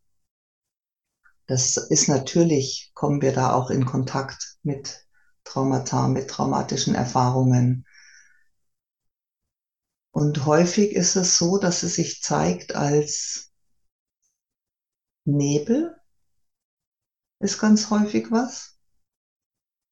Das 1.47 1.77
ist 1.77 2.07
natürlich, 2.07 2.91
kommen 2.95 3.21
wir 3.21 3.33
da 3.33 3.53
auch 3.53 3.69
in 3.69 3.85
Kontakt 3.85 4.57
mit 4.63 5.05
Traumata, 5.43 6.07
mit 6.07 6.29
traumatischen 6.29 6.95
Erfahrungen. 6.95 7.85
Und 10.11 10.45
häufig 10.45 10.93
ist 10.93 11.15
es 11.15 11.37
so, 11.37 11.57
dass 11.57 11.83
es 11.83 11.95
sich 11.95 12.21
zeigt 12.21 12.75
als 12.75 13.51
Nebel, 15.25 15.95
ist 17.39 17.59
ganz 17.59 17.89
häufig 17.89 18.31
was. 18.31 18.79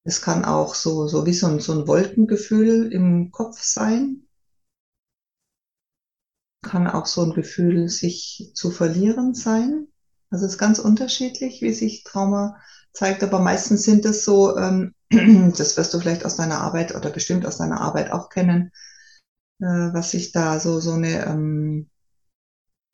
Es 0.05 0.21
kann 0.21 0.43
auch 0.43 0.75
so, 0.75 1.07
so 1.07 1.25
wie 1.25 1.33
so 1.33 1.47
ein, 1.47 1.59
so 1.59 1.73
ein 1.73 1.87
Wolkengefühl 1.87 2.91
im 2.91 3.31
Kopf 3.31 3.61
sein. 3.61 4.27
Kann 6.61 6.87
auch 6.87 7.05
so 7.05 7.23
ein 7.23 7.33
Gefühl, 7.33 7.89
sich 7.89 8.51
zu 8.53 8.71
verlieren 8.71 9.33
sein. 9.33 9.92
Also 10.33 10.47
es 10.47 10.53
ist 10.53 10.57
ganz 10.57 10.79
unterschiedlich, 10.79 11.61
wie 11.61 11.73
sich 11.73 12.03
Trauma 12.03 12.59
zeigt, 12.91 13.21
aber 13.21 13.37
meistens 13.37 13.83
sind 13.83 14.03
es 14.03 14.25
so, 14.25 14.57
ähm, 14.57 14.95
das 15.11 15.77
wirst 15.77 15.93
du 15.93 15.99
vielleicht 15.99 16.25
aus 16.25 16.37
deiner 16.37 16.59
Arbeit 16.61 16.95
oder 16.95 17.11
bestimmt 17.11 17.45
aus 17.45 17.59
deiner 17.59 17.81
Arbeit 17.81 18.11
auch 18.11 18.29
kennen, 18.29 18.71
äh, 19.59 19.93
was 19.93 20.09
sich 20.09 20.31
da 20.31 20.59
so, 20.59 20.79
so 20.79 20.93
eine, 20.93 21.27
ähm, 21.27 21.87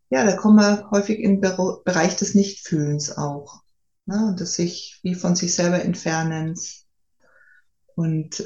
ja, 0.10 0.26
da 0.26 0.36
kommen 0.36 0.58
wir 0.58 0.92
häufig 0.92 1.20
im 1.20 1.40
Bereich 1.40 2.18
des 2.18 2.36
Nichtfühlens 2.36 3.18
auch. 3.18 3.62
Ne? 4.06 4.18
Und 4.28 4.42
des 4.42 4.56
sich 4.56 5.00
wie 5.04 5.16
von 5.16 5.38
sich 5.38 5.56
selber 5.56 5.82
Entfernens. 5.82 6.88
Und 7.96 8.44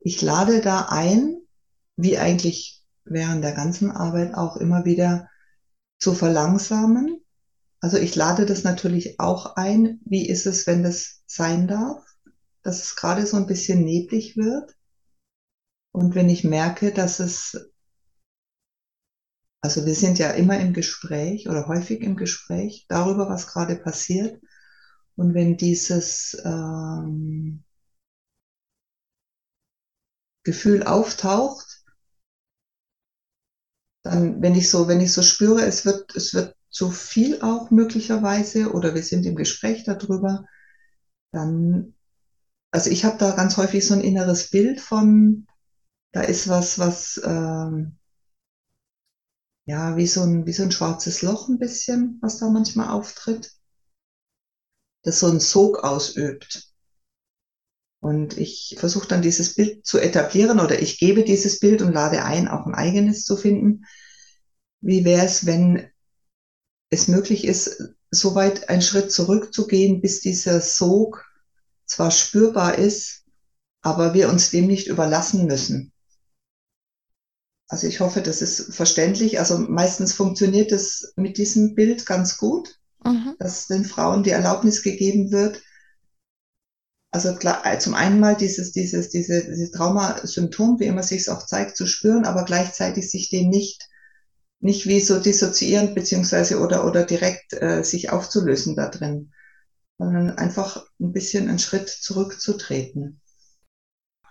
ich 0.00 0.20
lade 0.20 0.60
da 0.60 0.88
ein, 0.90 1.38
wie 1.96 2.18
eigentlich 2.18 2.84
während 3.06 3.42
der 3.42 3.52
ganzen 3.52 3.90
Arbeit 3.90 4.34
auch 4.34 4.58
immer 4.58 4.84
wieder 4.84 5.30
zu 5.98 6.12
verlangsamen. 6.12 7.23
Also 7.84 7.98
ich 7.98 8.14
lade 8.16 8.46
das 8.46 8.64
natürlich 8.64 9.20
auch 9.20 9.56
ein. 9.56 10.00
Wie 10.06 10.26
ist 10.26 10.46
es, 10.46 10.66
wenn 10.66 10.82
das 10.82 11.20
sein 11.26 11.68
darf? 11.68 12.02
Dass 12.62 12.82
es 12.82 12.96
gerade 12.96 13.26
so 13.26 13.36
ein 13.36 13.46
bisschen 13.46 13.84
neblig 13.84 14.38
wird. 14.38 14.74
Und 15.92 16.14
wenn 16.14 16.30
ich 16.30 16.44
merke, 16.44 16.94
dass 16.94 17.20
es, 17.20 17.68
also 19.60 19.84
wir 19.84 19.94
sind 19.94 20.18
ja 20.18 20.30
immer 20.30 20.58
im 20.60 20.72
Gespräch 20.72 21.46
oder 21.46 21.68
häufig 21.68 22.00
im 22.00 22.16
Gespräch 22.16 22.86
darüber, 22.88 23.28
was 23.28 23.46
gerade 23.48 23.76
passiert. 23.76 24.40
Und 25.16 25.34
wenn 25.34 25.58
dieses 25.58 26.40
ähm, 26.42 27.64
Gefühl 30.42 30.84
auftaucht, 30.84 31.84
dann, 34.04 34.40
wenn 34.40 34.54
ich 34.54 34.70
so, 34.70 34.88
wenn 34.88 35.02
ich 35.02 35.12
so 35.12 35.20
spüre, 35.20 35.66
es 35.66 35.84
wird, 35.84 36.16
es 36.16 36.32
wird 36.32 36.53
zu 36.74 36.90
viel 36.90 37.40
auch 37.40 37.70
möglicherweise 37.70 38.72
oder 38.72 38.96
wir 38.96 39.04
sind 39.04 39.24
im 39.26 39.36
Gespräch 39.36 39.84
darüber, 39.84 40.44
dann, 41.30 41.94
also 42.72 42.90
ich 42.90 43.04
habe 43.04 43.16
da 43.16 43.30
ganz 43.36 43.56
häufig 43.56 43.86
so 43.86 43.94
ein 43.94 44.00
inneres 44.00 44.50
Bild 44.50 44.80
von, 44.80 45.46
da 46.10 46.22
ist 46.22 46.48
was, 46.48 46.80
was, 46.80 47.20
ähm, 47.24 47.96
ja, 49.66 49.96
wie 49.96 50.08
so 50.08 50.22
ein, 50.22 50.46
wie 50.46 50.52
so 50.52 50.64
ein 50.64 50.72
schwarzes 50.72 51.22
Loch 51.22 51.48
ein 51.48 51.60
bisschen, 51.60 52.18
was 52.20 52.38
da 52.38 52.50
manchmal 52.50 52.88
auftritt, 52.88 53.52
das 55.04 55.20
so 55.20 55.28
einen 55.28 55.40
Sog 55.40 55.84
ausübt. 55.84 56.72
Und 58.00 58.36
ich 58.36 58.74
versuche 58.78 59.06
dann 59.06 59.22
dieses 59.22 59.54
Bild 59.54 59.86
zu 59.86 59.98
etablieren 59.98 60.58
oder 60.58 60.82
ich 60.82 60.98
gebe 60.98 61.22
dieses 61.22 61.60
Bild 61.60 61.82
und 61.82 61.92
lade 61.92 62.24
ein, 62.24 62.48
auch 62.48 62.66
ein 62.66 62.74
eigenes 62.74 63.24
zu 63.24 63.36
finden. 63.36 63.84
Wie 64.80 65.04
wäre 65.04 65.24
es, 65.24 65.46
wenn 65.46 65.93
es 66.94 67.08
möglich 67.08 67.44
ist, 67.44 67.94
so 68.10 68.34
weit 68.34 68.68
einen 68.68 68.82
Schritt 68.82 69.12
zurückzugehen, 69.12 70.00
bis 70.00 70.20
dieser 70.20 70.60
Sog 70.60 71.24
zwar 71.86 72.10
spürbar 72.10 72.78
ist, 72.78 73.24
aber 73.82 74.14
wir 74.14 74.28
uns 74.28 74.50
dem 74.50 74.66
nicht 74.66 74.86
überlassen 74.86 75.46
müssen. 75.46 75.92
Also 77.68 77.86
ich 77.86 78.00
hoffe, 78.00 78.22
das 78.22 78.40
ist 78.40 78.74
verständlich. 78.74 79.38
Also 79.38 79.58
meistens 79.58 80.12
funktioniert 80.12 80.70
es 80.72 81.12
mit 81.16 81.38
diesem 81.38 81.74
Bild 81.74 82.06
ganz 82.06 82.36
gut, 82.36 82.78
mhm. 83.04 83.34
dass 83.38 83.66
den 83.66 83.84
Frauen 83.84 84.22
die 84.22 84.30
Erlaubnis 84.30 84.82
gegeben 84.82 85.32
wird, 85.32 85.62
also 87.14 87.32
klar, 87.36 87.64
äh, 87.64 87.78
zum 87.78 87.94
einen 87.94 88.18
mal 88.18 88.34
dieses, 88.34 88.72
dieses, 88.72 89.08
diese, 89.08 89.44
dieses 89.44 89.70
Traumasymptom, 89.70 90.80
wie 90.80 90.86
immer 90.86 91.04
sich 91.04 91.20
es 91.20 91.28
auch 91.28 91.46
zeigt, 91.46 91.76
zu 91.76 91.86
spüren, 91.86 92.24
aber 92.24 92.44
gleichzeitig 92.44 93.08
sich 93.08 93.30
dem 93.30 93.50
nicht, 93.50 93.88
nicht 94.64 94.86
wie 94.86 95.00
so 95.00 95.20
dissoziierend 95.20 95.94
beziehungsweise 95.94 96.58
oder, 96.58 96.86
oder 96.86 97.04
direkt 97.04 97.52
äh, 97.52 97.84
sich 97.84 98.10
aufzulösen 98.10 98.74
da 98.74 98.88
drin, 98.88 99.30
sondern 99.98 100.30
einfach 100.30 100.86
ein 100.98 101.12
bisschen 101.12 101.50
einen 101.50 101.58
Schritt 101.58 101.90
zurückzutreten. 101.90 103.20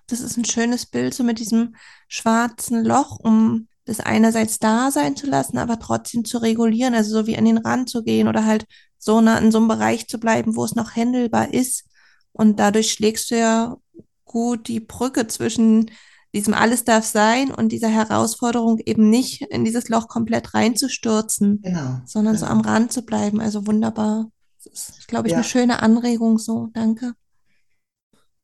Das 0.07 0.21
ist 0.21 0.35
ein 0.35 0.45
schönes 0.45 0.87
Bild, 0.87 1.13
so 1.13 1.23
mit 1.23 1.37
diesem 1.37 1.75
schwarzen 2.07 2.83
Loch, 2.83 3.19
um 3.19 3.67
das 3.85 3.99
einerseits 3.99 4.57
da 4.57 4.89
sein 4.89 5.15
zu 5.15 5.27
lassen, 5.27 5.59
aber 5.59 5.77
trotzdem 5.77 6.25
zu 6.25 6.39
regulieren, 6.39 6.95
also 6.95 7.19
so 7.19 7.27
wie 7.27 7.37
an 7.37 7.45
den 7.45 7.59
Rand 7.59 7.89
zu 7.89 8.03
gehen 8.03 8.27
oder 8.27 8.43
halt 8.43 8.65
so 8.97 9.21
nah 9.21 9.37
in 9.37 9.51
so 9.51 9.59
einem 9.59 9.67
Bereich 9.67 10.07
zu 10.07 10.19
bleiben, 10.19 10.55
wo 10.55 10.65
es 10.65 10.73
noch 10.73 10.95
händelbar 10.95 11.53
ist 11.53 11.85
und 12.31 12.59
dadurch 12.59 12.91
schlägst 12.91 13.29
du 13.29 13.37
ja 13.37 13.77
gut 14.25 14.67
die 14.67 14.79
Brücke 14.79 15.27
zwischen 15.27 15.91
diesem 16.33 16.53
alles 16.53 16.83
darf 16.83 17.05
sein 17.05 17.51
und 17.51 17.71
dieser 17.71 17.89
Herausforderung 17.89 18.79
eben 18.79 19.09
nicht 19.09 19.41
in 19.43 19.63
dieses 19.63 19.89
Loch 19.89 20.07
komplett 20.07 20.53
reinzustürzen, 20.53 21.61
genau, 21.61 22.01
sondern 22.05 22.35
genau. 22.35 22.45
so 22.45 22.51
am 22.51 22.61
Rand 22.61 22.91
zu 22.91 23.03
bleiben. 23.03 23.39
Also 23.39 23.67
wunderbar. 23.67 24.29
Das 24.63 24.89
ist, 24.89 25.07
glaube 25.07 25.27
ich, 25.27 25.31
ja. 25.31 25.37
eine 25.37 25.43
schöne 25.43 25.81
Anregung 25.81 26.39
so. 26.39 26.69
Danke. 26.73 27.13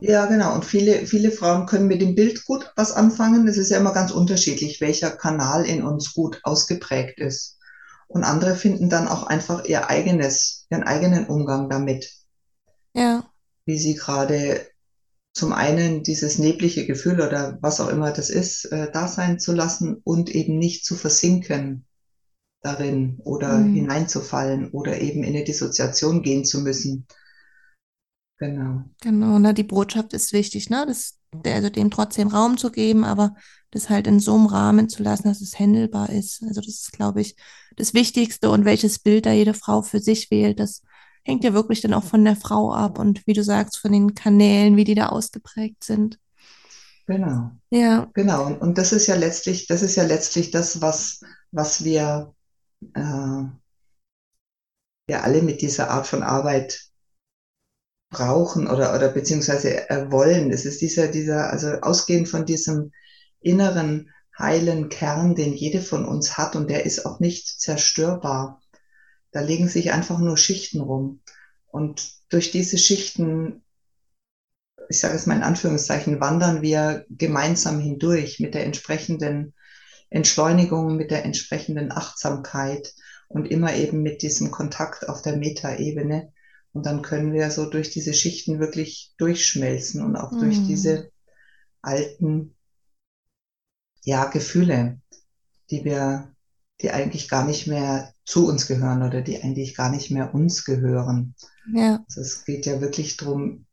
Ja, 0.01 0.27
genau. 0.27 0.55
Und 0.55 0.65
viele, 0.65 1.05
viele 1.05 1.31
Frauen 1.31 1.65
können 1.65 1.87
mit 1.87 2.01
dem 2.01 2.15
Bild 2.15 2.45
gut 2.45 2.71
was 2.75 2.91
anfangen. 2.91 3.47
Es 3.47 3.57
ist 3.57 3.69
ja 3.69 3.77
immer 3.77 3.93
ganz 3.93 4.11
unterschiedlich, 4.11 4.79
welcher 4.81 5.11
Kanal 5.11 5.65
in 5.65 5.83
uns 5.83 6.13
gut 6.13 6.39
ausgeprägt 6.43 7.19
ist. 7.19 7.57
Und 8.07 8.23
andere 8.23 8.55
finden 8.55 8.89
dann 8.89 9.07
auch 9.07 9.23
einfach 9.23 9.65
ihr 9.65 9.89
eigenes, 9.89 10.65
ihren 10.69 10.83
eigenen 10.83 11.27
Umgang 11.27 11.69
damit. 11.69 12.09
Ja 12.93 13.23
wie 13.69 13.77
sie 13.77 13.93
gerade 13.93 14.65
zum 15.33 15.53
einen 15.53 16.03
dieses 16.03 16.39
neblige 16.39 16.85
Gefühl 16.85 17.21
oder 17.21 17.57
was 17.61 17.79
auch 17.79 17.89
immer 17.89 18.11
das 18.11 18.29
ist, 18.29 18.65
äh, 18.65 18.91
da 18.91 19.07
sein 19.07 19.39
zu 19.39 19.53
lassen 19.53 20.01
und 20.03 20.29
eben 20.29 20.57
nicht 20.57 20.85
zu 20.85 20.95
versinken 20.95 21.85
darin 22.61 23.19
oder 23.23 23.57
mhm. 23.57 23.75
hineinzufallen 23.75 24.71
oder 24.71 24.99
eben 24.99 25.23
in 25.23 25.35
eine 25.35 25.43
Dissoziation 25.43 26.23
gehen 26.23 26.45
zu 26.45 26.61
müssen. 26.61 27.07
Genau. 28.37 28.83
Genau, 29.01 29.37
na, 29.37 29.53
die 29.53 29.63
Botschaft 29.63 30.13
ist 30.13 30.31
wichtig, 30.31 30.69
ne? 30.69 30.85
Das, 30.87 31.19
also 31.45 31.69
dem 31.69 31.91
trotzdem 31.91 32.29
Raum 32.29 32.57
zu 32.57 32.71
geben, 32.71 33.03
aber 33.03 33.35
das 33.71 33.89
halt 33.89 34.07
in 34.07 34.19
so 34.19 34.35
einem 34.35 34.45
Rahmen 34.45 34.89
zu 34.89 35.03
lassen, 35.03 35.27
dass 35.27 35.41
es 35.41 35.59
händelbar 35.59 36.09
ist. 36.09 36.41
Also 36.43 36.61
das 36.61 36.73
ist, 36.73 36.93
glaube 36.93 37.21
ich, 37.21 37.35
das 37.75 37.93
Wichtigste 37.93 38.49
und 38.49 38.65
welches 38.65 38.99
Bild 38.99 39.25
da 39.25 39.31
jede 39.31 39.53
Frau 39.53 39.81
für 39.81 39.99
sich 39.99 40.31
wählt, 40.31 40.59
das 40.59 40.81
hängt 41.29 41.43
ja 41.43 41.53
wirklich 41.53 41.81
dann 41.81 41.93
auch 41.93 42.03
von 42.03 42.25
der 42.25 42.35
Frau 42.35 42.73
ab 42.73 42.99
und 42.99 43.25
wie 43.27 43.33
du 43.33 43.43
sagst, 43.43 43.77
von 43.77 43.91
den 43.91 44.15
Kanälen, 44.15 44.75
wie 44.75 44.83
die 44.83 44.95
da 44.95 45.07
ausgeprägt 45.07 45.83
sind. 45.83 46.19
Genau. 47.05 47.51
Ja. 47.69 48.09
Genau. 48.13 48.45
Und, 48.45 48.61
und 48.61 48.77
das 48.77 48.91
ist 48.91 49.07
ja 49.07 49.15
letztlich, 49.15 49.67
das 49.67 49.81
ist 49.81 49.95
ja 49.95 50.03
letztlich 50.03 50.51
das, 50.51 50.81
was, 50.81 51.21
was 51.51 51.83
wir 51.83 52.33
äh, 52.93 53.43
ja 55.09 55.21
alle 55.21 55.41
mit 55.41 55.61
dieser 55.61 55.89
Art 55.89 56.07
von 56.07 56.23
Arbeit 56.23 56.89
brauchen 58.11 58.67
oder, 58.67 58.95
oder 58.95 59.09
beziehungsweise 59.09 59.89
äh, 59.89 60.11
wollen. 60.11 60.51
Es 60.51 60.65
ist 60.65 60.81
dieser, 60.81 61.07
dieser, 61.07 61.51
also 61.51 61.67
ausgehend 61.81 62.27
von 62.27 62.45
diesem 62.45 62.91
inneren 63.39 64.11
heilen 64.37 64.89
Kern, 64.89 65.35
den 65.35 65.53
jede 65.53 65.81
von 65.81 66.05
uns 66.05 66.37
hat 66.37 66.55
und 66.55 66.69
der 66.69 66.85
ist 66.85 67.05
auch 67.05 67.19
nicht 67.19 67.47
zerstörbar. 67.59 68.58
Da 69.31 69.41
legen 69.41 69.67
sich 69.67 69.91
einfach 69.91 70.19
nur 70.19 70.37
Schichten 70.37 70.81
rum. 70.81 71.21
Und 71.67 72.11
durch 72.29 72.51
diese 72.51 72.77
Schichten, 72.77 73.63
ich 74.89 74.99
sage 74.99 75.15
es 75.15 75.25
mal 75.25 75.35
in 75.35 75.43
Anführungszeichen, 75.43 76.19
wandern 76.19 76.61
wir 76.61 77.05
gemeinsam 77.09 77.79
hindurch 77.79 78.39
mit 78.39 78.55
der 78.55 78.65
entsprechenden 78.65 79.53
Entschleunigung, 80.09 80.95
mit 80.95 81.11
der 81.11 81.25
entsprechenden 81.25 81.91
Achtsamkeit 81.91 82.93
und 83.27 83.45
immer 83.49 83.75
eben 83.75 84.01
mit 84.01 84.23
diesem 84.23 84.49
Kontakt 84.49 85.07
auf 85.07 85.21
der 85.21 85.37
Metaebene. 85.37 86.33
Und 86.71 86.85
dann 86.85 87.01
können 87.01 87.33
wir 87.33 87.51
so 87.51 87.69
durch 87.69 87.91
diese 87.91 88.13
Schichten 88.13 88.59
wirklich 88.59 89.13
durchschmelzen 89.17 90.03
und 90.03 90.15
auch 90.15 90.31
mhm. 90.31 90.39
durch 90.39 90.65
diese 90.65 91.11
alten, 91.81 92.55
ja, 94.03 94.25
Gefühle, 94.25 94.99
die 95.69 95.85
wir, 95.85 96.33
die 96.81 96.91
eigentlich 96.91 97.29
gar 97.29 97.45
nicht 97.45 97.67
mehr 97.67 98.13
zu 98.29 98.47
uns 98.47 98.67
gehören 98.67 99.01
oder 99.01 99.21
die 99.21 99.41
eigentlich 99.41 99.75
gar 99.75 99.89
nicht 99.89 100.11
mehr 100.11 100.35
uns 100.35 100.63
gehören. 100.63 101.33
Ja. 101.73 102.03
Also 102.05 102.21
es 102.21 102.45
geht 102.45 102.67
ja 102.67 102.79
wirklich 102.79 103.17
darum, 103.17 103.65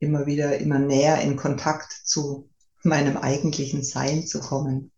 immer 0.00 0.26
wieder, 0.26 0.58
immer 0.58 0.80
näher 0.80 1.20
in 1.20 1.36
Kontakt 1.36 1.92
zu 2.04 2.50
meinem 2.82 3.16
eigentlichen 3.16 3.84
Sein 3.84 4.26
zu 4.26 4.40
kommen. 4.40 4.90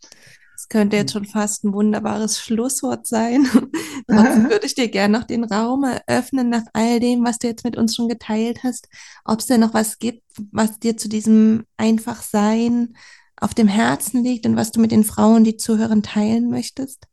Das 0.54 0.70
könnte 0.70 0.96
jetzt 0.96 1.12
schon 1.12 1.26
fast 1.26 1.64
ein 1.64 1.74
wunderbares 1.74 2.38
Schlusswort 2.38 3.06
sein. 3.06 3.46
Trotzdem 4.08 4.44
würde 4.48 4.64
ich 4.64 4.74
dir 4.74 4.88
gerne 4.88 5.18
noch 5.18 5.26
den 5.26 5.44
Raum 5.44 5.84
eröffnen 5.84 6.48
nach 6.48 6.64
all 6.72 6.98
dem, 6.98 7.24
was 7.24 7.38
du 7.38 7.48
jetzt 7.48 7.64
mit 7.64 7.76
uns 7.76 7.94
schon 7.94 8.08
geteilt 8.08 8.62
hast. 8.62 8.88
Ob 9.26 9.40
es 9.40 9.46
denn 9.46 9.60
noch 9.60 9.74
was 9.74 9.98
gibt, 9.98 10.22
was 10.50 10.78
dir 10.78 10.96
zu 10.96 11.10
diesem 11.10 11.64
Einfachsein 11.76 12.96
auf 13.36 13.52
dem 13.52 13.68
Herzen 13.68 14.24
liegt 14.24 14.46
und 14.46 14.56
was 14.56 14.70
du 14.70 14.80
mit 14.80 14.92
den 14.92 15.04
Frauen, 15.04 15.44
die 15.44 15.58
zuhören, 15.58 16.02
teilen 16.02 16.48
möchtest? 16.48 17.06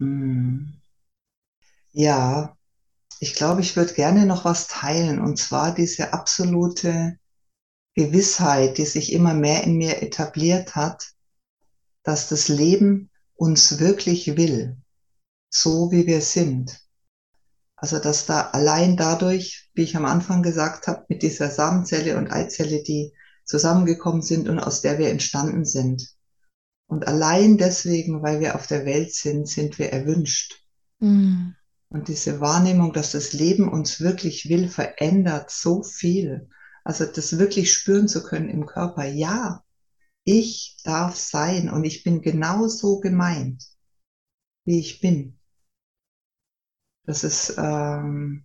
Hm. 0.00 0.77
Ja, 1.98 2.56
ich 3.18 3.34
glaube, 3.34 3.60
ich 3.60 3.74
würde 3.74 3.92
gerne 3.92 4.24
noch 4.24 4.44
was 4.44 4.68
teilen 4.68 5.20
und 5.20 5.36
zwar 5.36 5.74
diese 5.74 6.12
absolute 6.12 7.18
Gewissheit, 7.96 8.78
die 8.78 8.86
sich 8.86 9.12
immer 9.12 9.34
mehr 9.34 9.64
in 9.64 9.76
mir 9.76 10.00
etabliert 10.00 10.76
hat, 10.76 11.10
dass 12.04 12.28
das 12.28 12.46
Leben 12.46 13.10
uns 13.34 13.80
wirklich 13.80 14.36
will, 14.36 14.76
so 15.50 15.90
wie 15.90 16.06
wir 16.06 16.20
sind. 16.20 16.78
Also 17.74 17.98
dass 17.98 18.26
da 18.26 18.42
allein 18.42 18.96
dadurch, 18.96 19.68
wie 19.74 19.82
ich 19.82 19.96
am 19.96 20.04
Anfang 20.04 20.44
gesagt 20.44 20.86
habe, 20.86 21.04
mit 21.08 21.24
dieser 21.24 21.50
Samenzelle 21.50 22.16
und 22.16 22.30
Eizelle, 22.30 22.84
die 22.84 23.12
zusammengekommen 23.44 24.22
sind 24.22 24.48
und 24.48 24.60
aus 24.60 24.82
der 24.82 25.00
wir 25.00 25.10
entstanden 25.10 25.64
sind. 25.64 26.14
Und 26.86 27.08
allein 27.08 27.58
deswegen, 27.58 28.22
weil 28.22 28.38
wir 28.38 28.54
auf 28.54 28.68
der 28.68 28.84
Welt 28.84 29.12
sind, 29.12 29.48
sind 29.48 29.80
wir 29.80 29.92
erwünscht. 29.92 30.62
Mhm. 31.00 31.56
Und 31.90 32.08
diese 32.08 32.40
Wahrnehmung, 32.40 32.92
dass 32.92 33.12
das 33.12 33.32
Leben 33.32 33.68
uns 33.68 34.00
wirklich 34.00 34.48
will, 34.48 34.68
verändert 34.68 35.50
so 35.50 35.82
viel. 35.82 36.48
Also 36.84 37.06
das 37.06 37.38
wirklich 37.38 37.72
spüren 37.72 38.08
zu 38.08 38.22
können 38.22 38.50
im 38.50 38.66
Körper. 38.66 39.04
Ja, 39.04 39.64
ich 40.24 40.76
darf 40.84 41.16
sein 41.16 41.70
und 41.70 41.84
ich 41.84 42.04
bin 42.04 42.20
genauso 42.20 43.00
gemeint, 43.00 43.64
wie 44.64 44.78
ich 44.78 45.00
bin. 45.00 45.38
Das 47.04 47.24
ist, 47.24 47.54
ähm, 47.56 48.44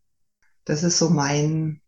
das 0.64 0.84
ist 0.84 0.98
so 0.98 1.10
mein 1.10 1.82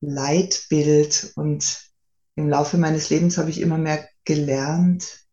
Leitbild 0.00 1.32
und 1.36 1.90
im 2.36 2.48
Laufe 2.48 2.78
meines 2.78 3.10
Lebens 3.10 3.36
habe 3.36 3.50
ich 3.50 3.60
immer 3.60 3.76
mehr 3.76 4.08
gelernt 4.24 5.26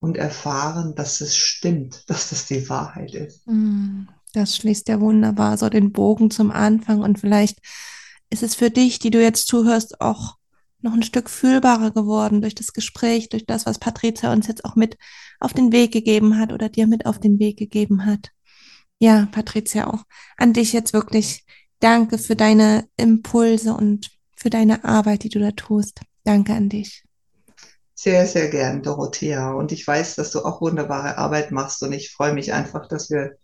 und 0.00 0.16
erfahren, 0.16 0.94
dass 0.94 1.20
es 1.20 1.36
stimmt, 1.36 2.04
dass 2.08 2.30
das 2.30 2.46
die 2.46 2.68
Wahrheit 2.68 3.14
ist. 3.14 3.46
Mm, 3.46 4.06
das 4.32 4.56
schließt 4.56 4.88
ja 4.88 5.00
wunderbar 5.00 5.56
so 5.56 5.68
den 5.68 5.92
Bogen 5.92 6.30
zum 6.30 6.50
Anfang 6.50 7.00
und 7.00 7.20
vielleicht 7.20 7.58
ist 8.30 8.42
es 8.42 8.54
für 8.54 8.70
dich, 8.70 8.98
die 8.98 9.10
du 9.10 9.20
jetzt 9.20 9.46
zuhörst, 9.46 10.00
auch 10.00 10.36
noch 10.82 10.94
ein 10.94 11.02
Stück 11.02 11.28
fühlbarer 11.28 11.90
geworden 11.90 12.40
durch 12.40 12.54
das 12.54 12.72
Gespräch, 12.72 13.28
durch 13.28 13.44
das, 13.44 13.66
was 13.66 13.78
Patricia 13.78 14.32
uns 14.32 14.46
jetzt 14.46 14.64
auch 14.64 14.76
mit 14.76 14.96
auf 15.38 15.52
den 15.52 15.72
Weg 15.72 15.92
gegeben 15.92 16.38
hat 16.38 16.52
oder 16.52 16.68
dir 16.68 16.86
mit 16.86 17.06
auf 17.06 17.18
den 17.18 17.38
Weg 17.38 17.58
gegeben 17.58 18.06
hat. 18.06 18.30
Ja, 18.98 19.28
Patricia, 19.32 19.88
auch 19.88 20.04
an 20.36 20.52
dich 20.52 20.72
jetzt 20.72 20.92
wirklich 20.92 21.44
danke 21.80 22.18
für 22.18 22.36
deine 22.36 22.86
Impulse 22.96 23.74
und 23.74 24.10
für 24.36 24.50
deine 24.50 24.84
Arbeit, 24.84 25.24
die 25.24 25.28
du 25.28 25.38
da 25.38 25.50
tust. 25.50 26.00
Danke 26.24 26.54
an 26.54 26.68
dich. 26.68 27.04
Sehr, 28.02 28.26
sehr 28.26 28.48
gern, 28.48 28.82
Dorothea. 28.82 29.52
Und 29.52 29.72
ich 29.72 29.86
weiß, 29.86 30.14
dass 30.14 30.30
du 30.30 30.42
auch 30.42 30.62
wunderbare 30.62 31.18
Arbeit 31.18 31.50
machst 31.50 31.82
und 31.82 31.92
ich 31.92 32.10
freue 32.10 32.32
mich 32.32 32.54
einfach, 32.54 32.88
dass 32.88 33.10
wir 33.10 33.36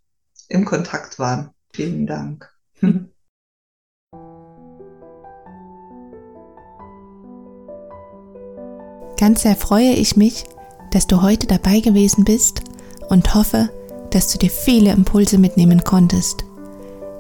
im 0.48 0.64
Kontakt 0.64 1.18
waren. 1.18 1.50
Vielen 1.74 2.06
Dank. 2.06 2.50
Ganz 9.20 9.42
sehr 9.42 9.56
freue 9.56 9.92
ich 9.92 10.16
mich, 10.16 10.44
dass 10.90 11.06
du 11.06 11.20
heute 11.20 11.46
dabei 11.46 11.80
gewesen 11.80 12.24
bist 12.24 12.62
und 13.10 13.34
hoffe, 13.34 13.68
dass 14.08 14.32
du 14.32 14.38
dir 14.38 14.48
viele 14.48 14.90
Impulse 14.90 15.36
mitnehmen 15.36 15.84
konntest. 15.84 16.46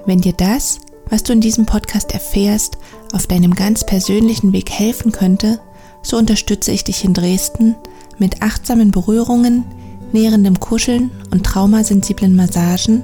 Wenn 0.06 0.22
dir 0.22 0.32
das, 0.32 0.80
was 1.10 1.22
du 1.22 1.34
in 1.34 1.42
diesem 1.42 1.66
Podcast 1.66 2.14
erfährst, 2.14 2.78
auf 3.12 3.26
deinem 3.26 3.54
ganz 3.54 3.84
persönlichen 3.84 4.54
Weg 4.54 4.70
helfen 4.70 5.12
könnte, 5.12 5.60
so 6.06 6.16
unterstütze 6.16 6.70
ich 6.70 6.84
dich 6.84 7.04
in 7.04 7.14
Dresden 7.14 7.74
mit 8.16 8.40
achtsamen 8.40 8.92
Berührungen, 8.92 9.64
nährendem 10.12 10.60
Kuscheln 10.60 11.10
und 11.32 11.44
traumasensiblen 11.44 12.36
Massagen 12.36 13.02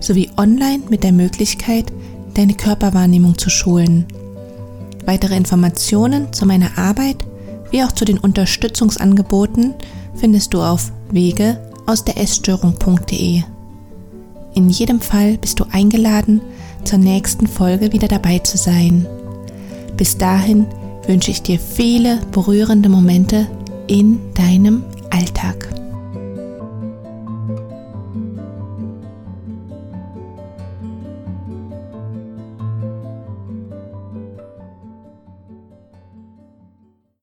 sowie 0.00 0.30
online 0.38 0.82
mit 0.88 1.04
der 1.04 1.12
Möglichkeit, 1.12 1.92
deine 2.32 2.54
Körperwahrnehmung 2.54 3.36
zu 3.36 3.50
schulen. 3.50 4.06
Weitere 5.04 5.36
Informationen 5.36 6.32
zu 6.32 6.46
meiner 6.46 6.78
Arbeit 6.78 7.18
wie 7.70 7.84
auch 7.84 7.92
zu 7.92 8.06
den 8.06 8.16
Unterstützungsangeboten 8.16 9.74
findest 10.14 10.54
du 10.54 10.62
auf 10.62 10.92
wege 11.10 11.60
aus 11.84 12.04
der 12.04 12.16
Essstörung.de. 12.16 13.42
In 14.54 14.70
jedem 14.70 15.00
Fall 15.00 15.36
bist 15.36 15.60
du 15.60 15.64
eingeladen, 15.70 16.40
zur 16.84 16.98
nächsten 16.98 17.46
Folge 17.46 17.92
wieder 17.92 18.08
dabei 18.08 18.38
zu 18.38 18.56
sein. 18.56 19.06
Bis 19.98 20.16
dahin 20.16 20.66
wünsche 21.06 21.30
ich 21.30 21.42
dir 21.42 21.58
viele 21.58 22.20
berührende 22.32 22.88
Momente 22.88 23.46
in 23.86 24.20
deinem 24.34 24.84
Alltag. 25.10 25.79